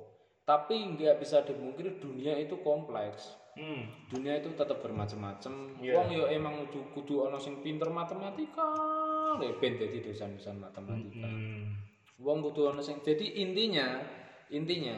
[0.45, 4.07] tapi nggak bisa dimungkiri dunia itu kompleks hmm.
[4.07, 5.93] dunia itu tetap bermacam-macam Iya.
[5.97, 8.63] wong yo emang kudu kudu ana sing pinter matematika
[9.35, 11.73] lho ben dadi dosen-dosen matematika Hmm.
[12.21, 13.97] wong kudu ana sing jadi intinya
[14.53, 14.95] intinya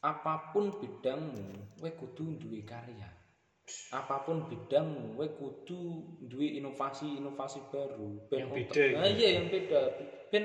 [0.00, 3.08] apa pun bidangmu kowe kudu duwe karya
[3.96, 5.80] apa pun bidangmu kowe kudu
[6.28, 8.28] duwe inovasi-inovasi baru.
[8.28, 8.84] Yang otak- beda.
[9.00, 9.82] Nah, iya yang beda.
[10.28, 10.44] Ben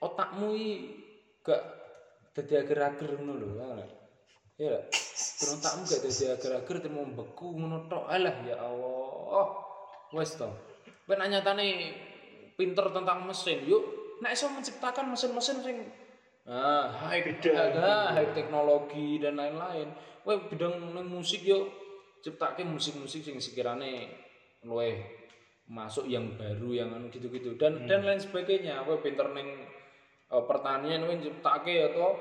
[0.00, 0.72] otakmu iki
[1.44, 1.62] gak
[2.32, 3.48] dadi ager-ager ngono lho
[4.56, 4.80] ya?
[5.40, 8.04] Ben otakmu gak dadi ager-ager terus beku ngono tok.
[8.08, 9.46] Alah ya Allah.
[10.16, 10.48] Wes to.
[11.04, 11.68] Ben nyatane
[12.56, 13.84] pinter tentang mesin yuk.
[14.24, 15.78] Nek iso menciptakan mesin-mesin sing
[16.44, 19.92] ah high ada high teknologi dan lain-lain.
[20.24, 21.83] Weh bidang musik yuk
[22.24, 24.08] ciptake musik-musik sing sekirane
[24.64, 24.96] luweh
[25.68, 27.60] masuk yang baru yang anu gitu-gitu.
[27.60, 28.80] Dan dan lain sebagainya.
[28.88, 29.68] Kowe pinter ning
[30.32, 32.16] eh, pertanian kowe ciptake atau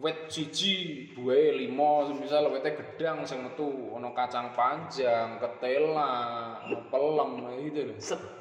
[0.00, 6.58] wet siji buahe limo misal wete gedang sing metu ana kacang panjang ketela
[6.90, 7.30] pelem
[7.62, 7.96] gitu loh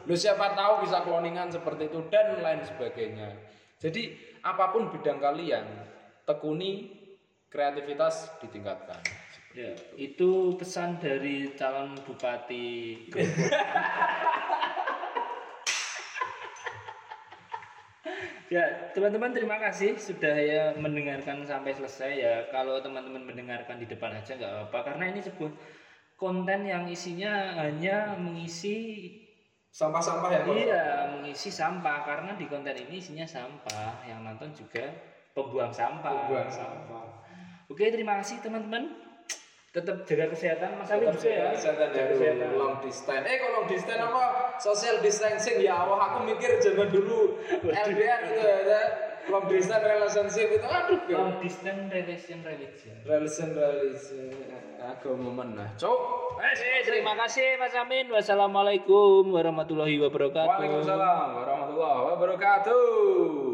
[0.09, 3.37] lu siapa tahu bisa cloningan seperti itu dan lain sebagainya.
[3.77, 5.65] Jadi apa pun bidang kalian
[6.25, 6.89] tekuni
[7.53, 9.22] kreativitas ditingkatkan
[9.53, 9.69] Ya,
[10.01, 12.97] itu pesan dari calon bupati
[18.49, 22.49] ya, teman-teman terima kasih sudah ya mendengarkan sampai selesai ya.
[22.49, 25.53] Kalau teman-teman mendengarkan di depan aja nggak apa-apa karena ini sebuah
[26.17, 29.05] konten yang isinya hanya mengisi
[29.69, 34.85] sampah-sampah ya iya mengisi sampah karena di konten ini isinya sampah yang nonton juga
[35.33, 36.29] pembuang sampah.
[36.29, 37.21] buang sampah
[37.71, 38.85] Oke, terima kasih teman-teman.
[39.73, 41.49] Tetap jaga kesehatan, Mas Ali juga ya.
[41.49, 42.49] kesehatan dari kesehatan.
[42.61, 43.25] long distance.
[43.25, 44.23] Eh, kalau long distance apa?
[44.61, 45.97] Social distancing ya Allah.
[46.13, 48.81] Aku mikir zaman dulu LDR itu ya.
[49.33, 50.99] Long distance relationship itu aduh.
[51.09, 52.95] Long distance relation religion.
[53.01, 54.29] Relation relation
[54.77, 55.65] agama mana?
[55.73, 55.99] Cok.
[56.37, 58.13] Eh, terima kasih Mas Amin.
[58.13, 60.53] Wassalamualaikum warahmatullahi wabarakatuh.
[60.53, 63.53] Waalaikumsalam warahmatullahi wabarakatuh.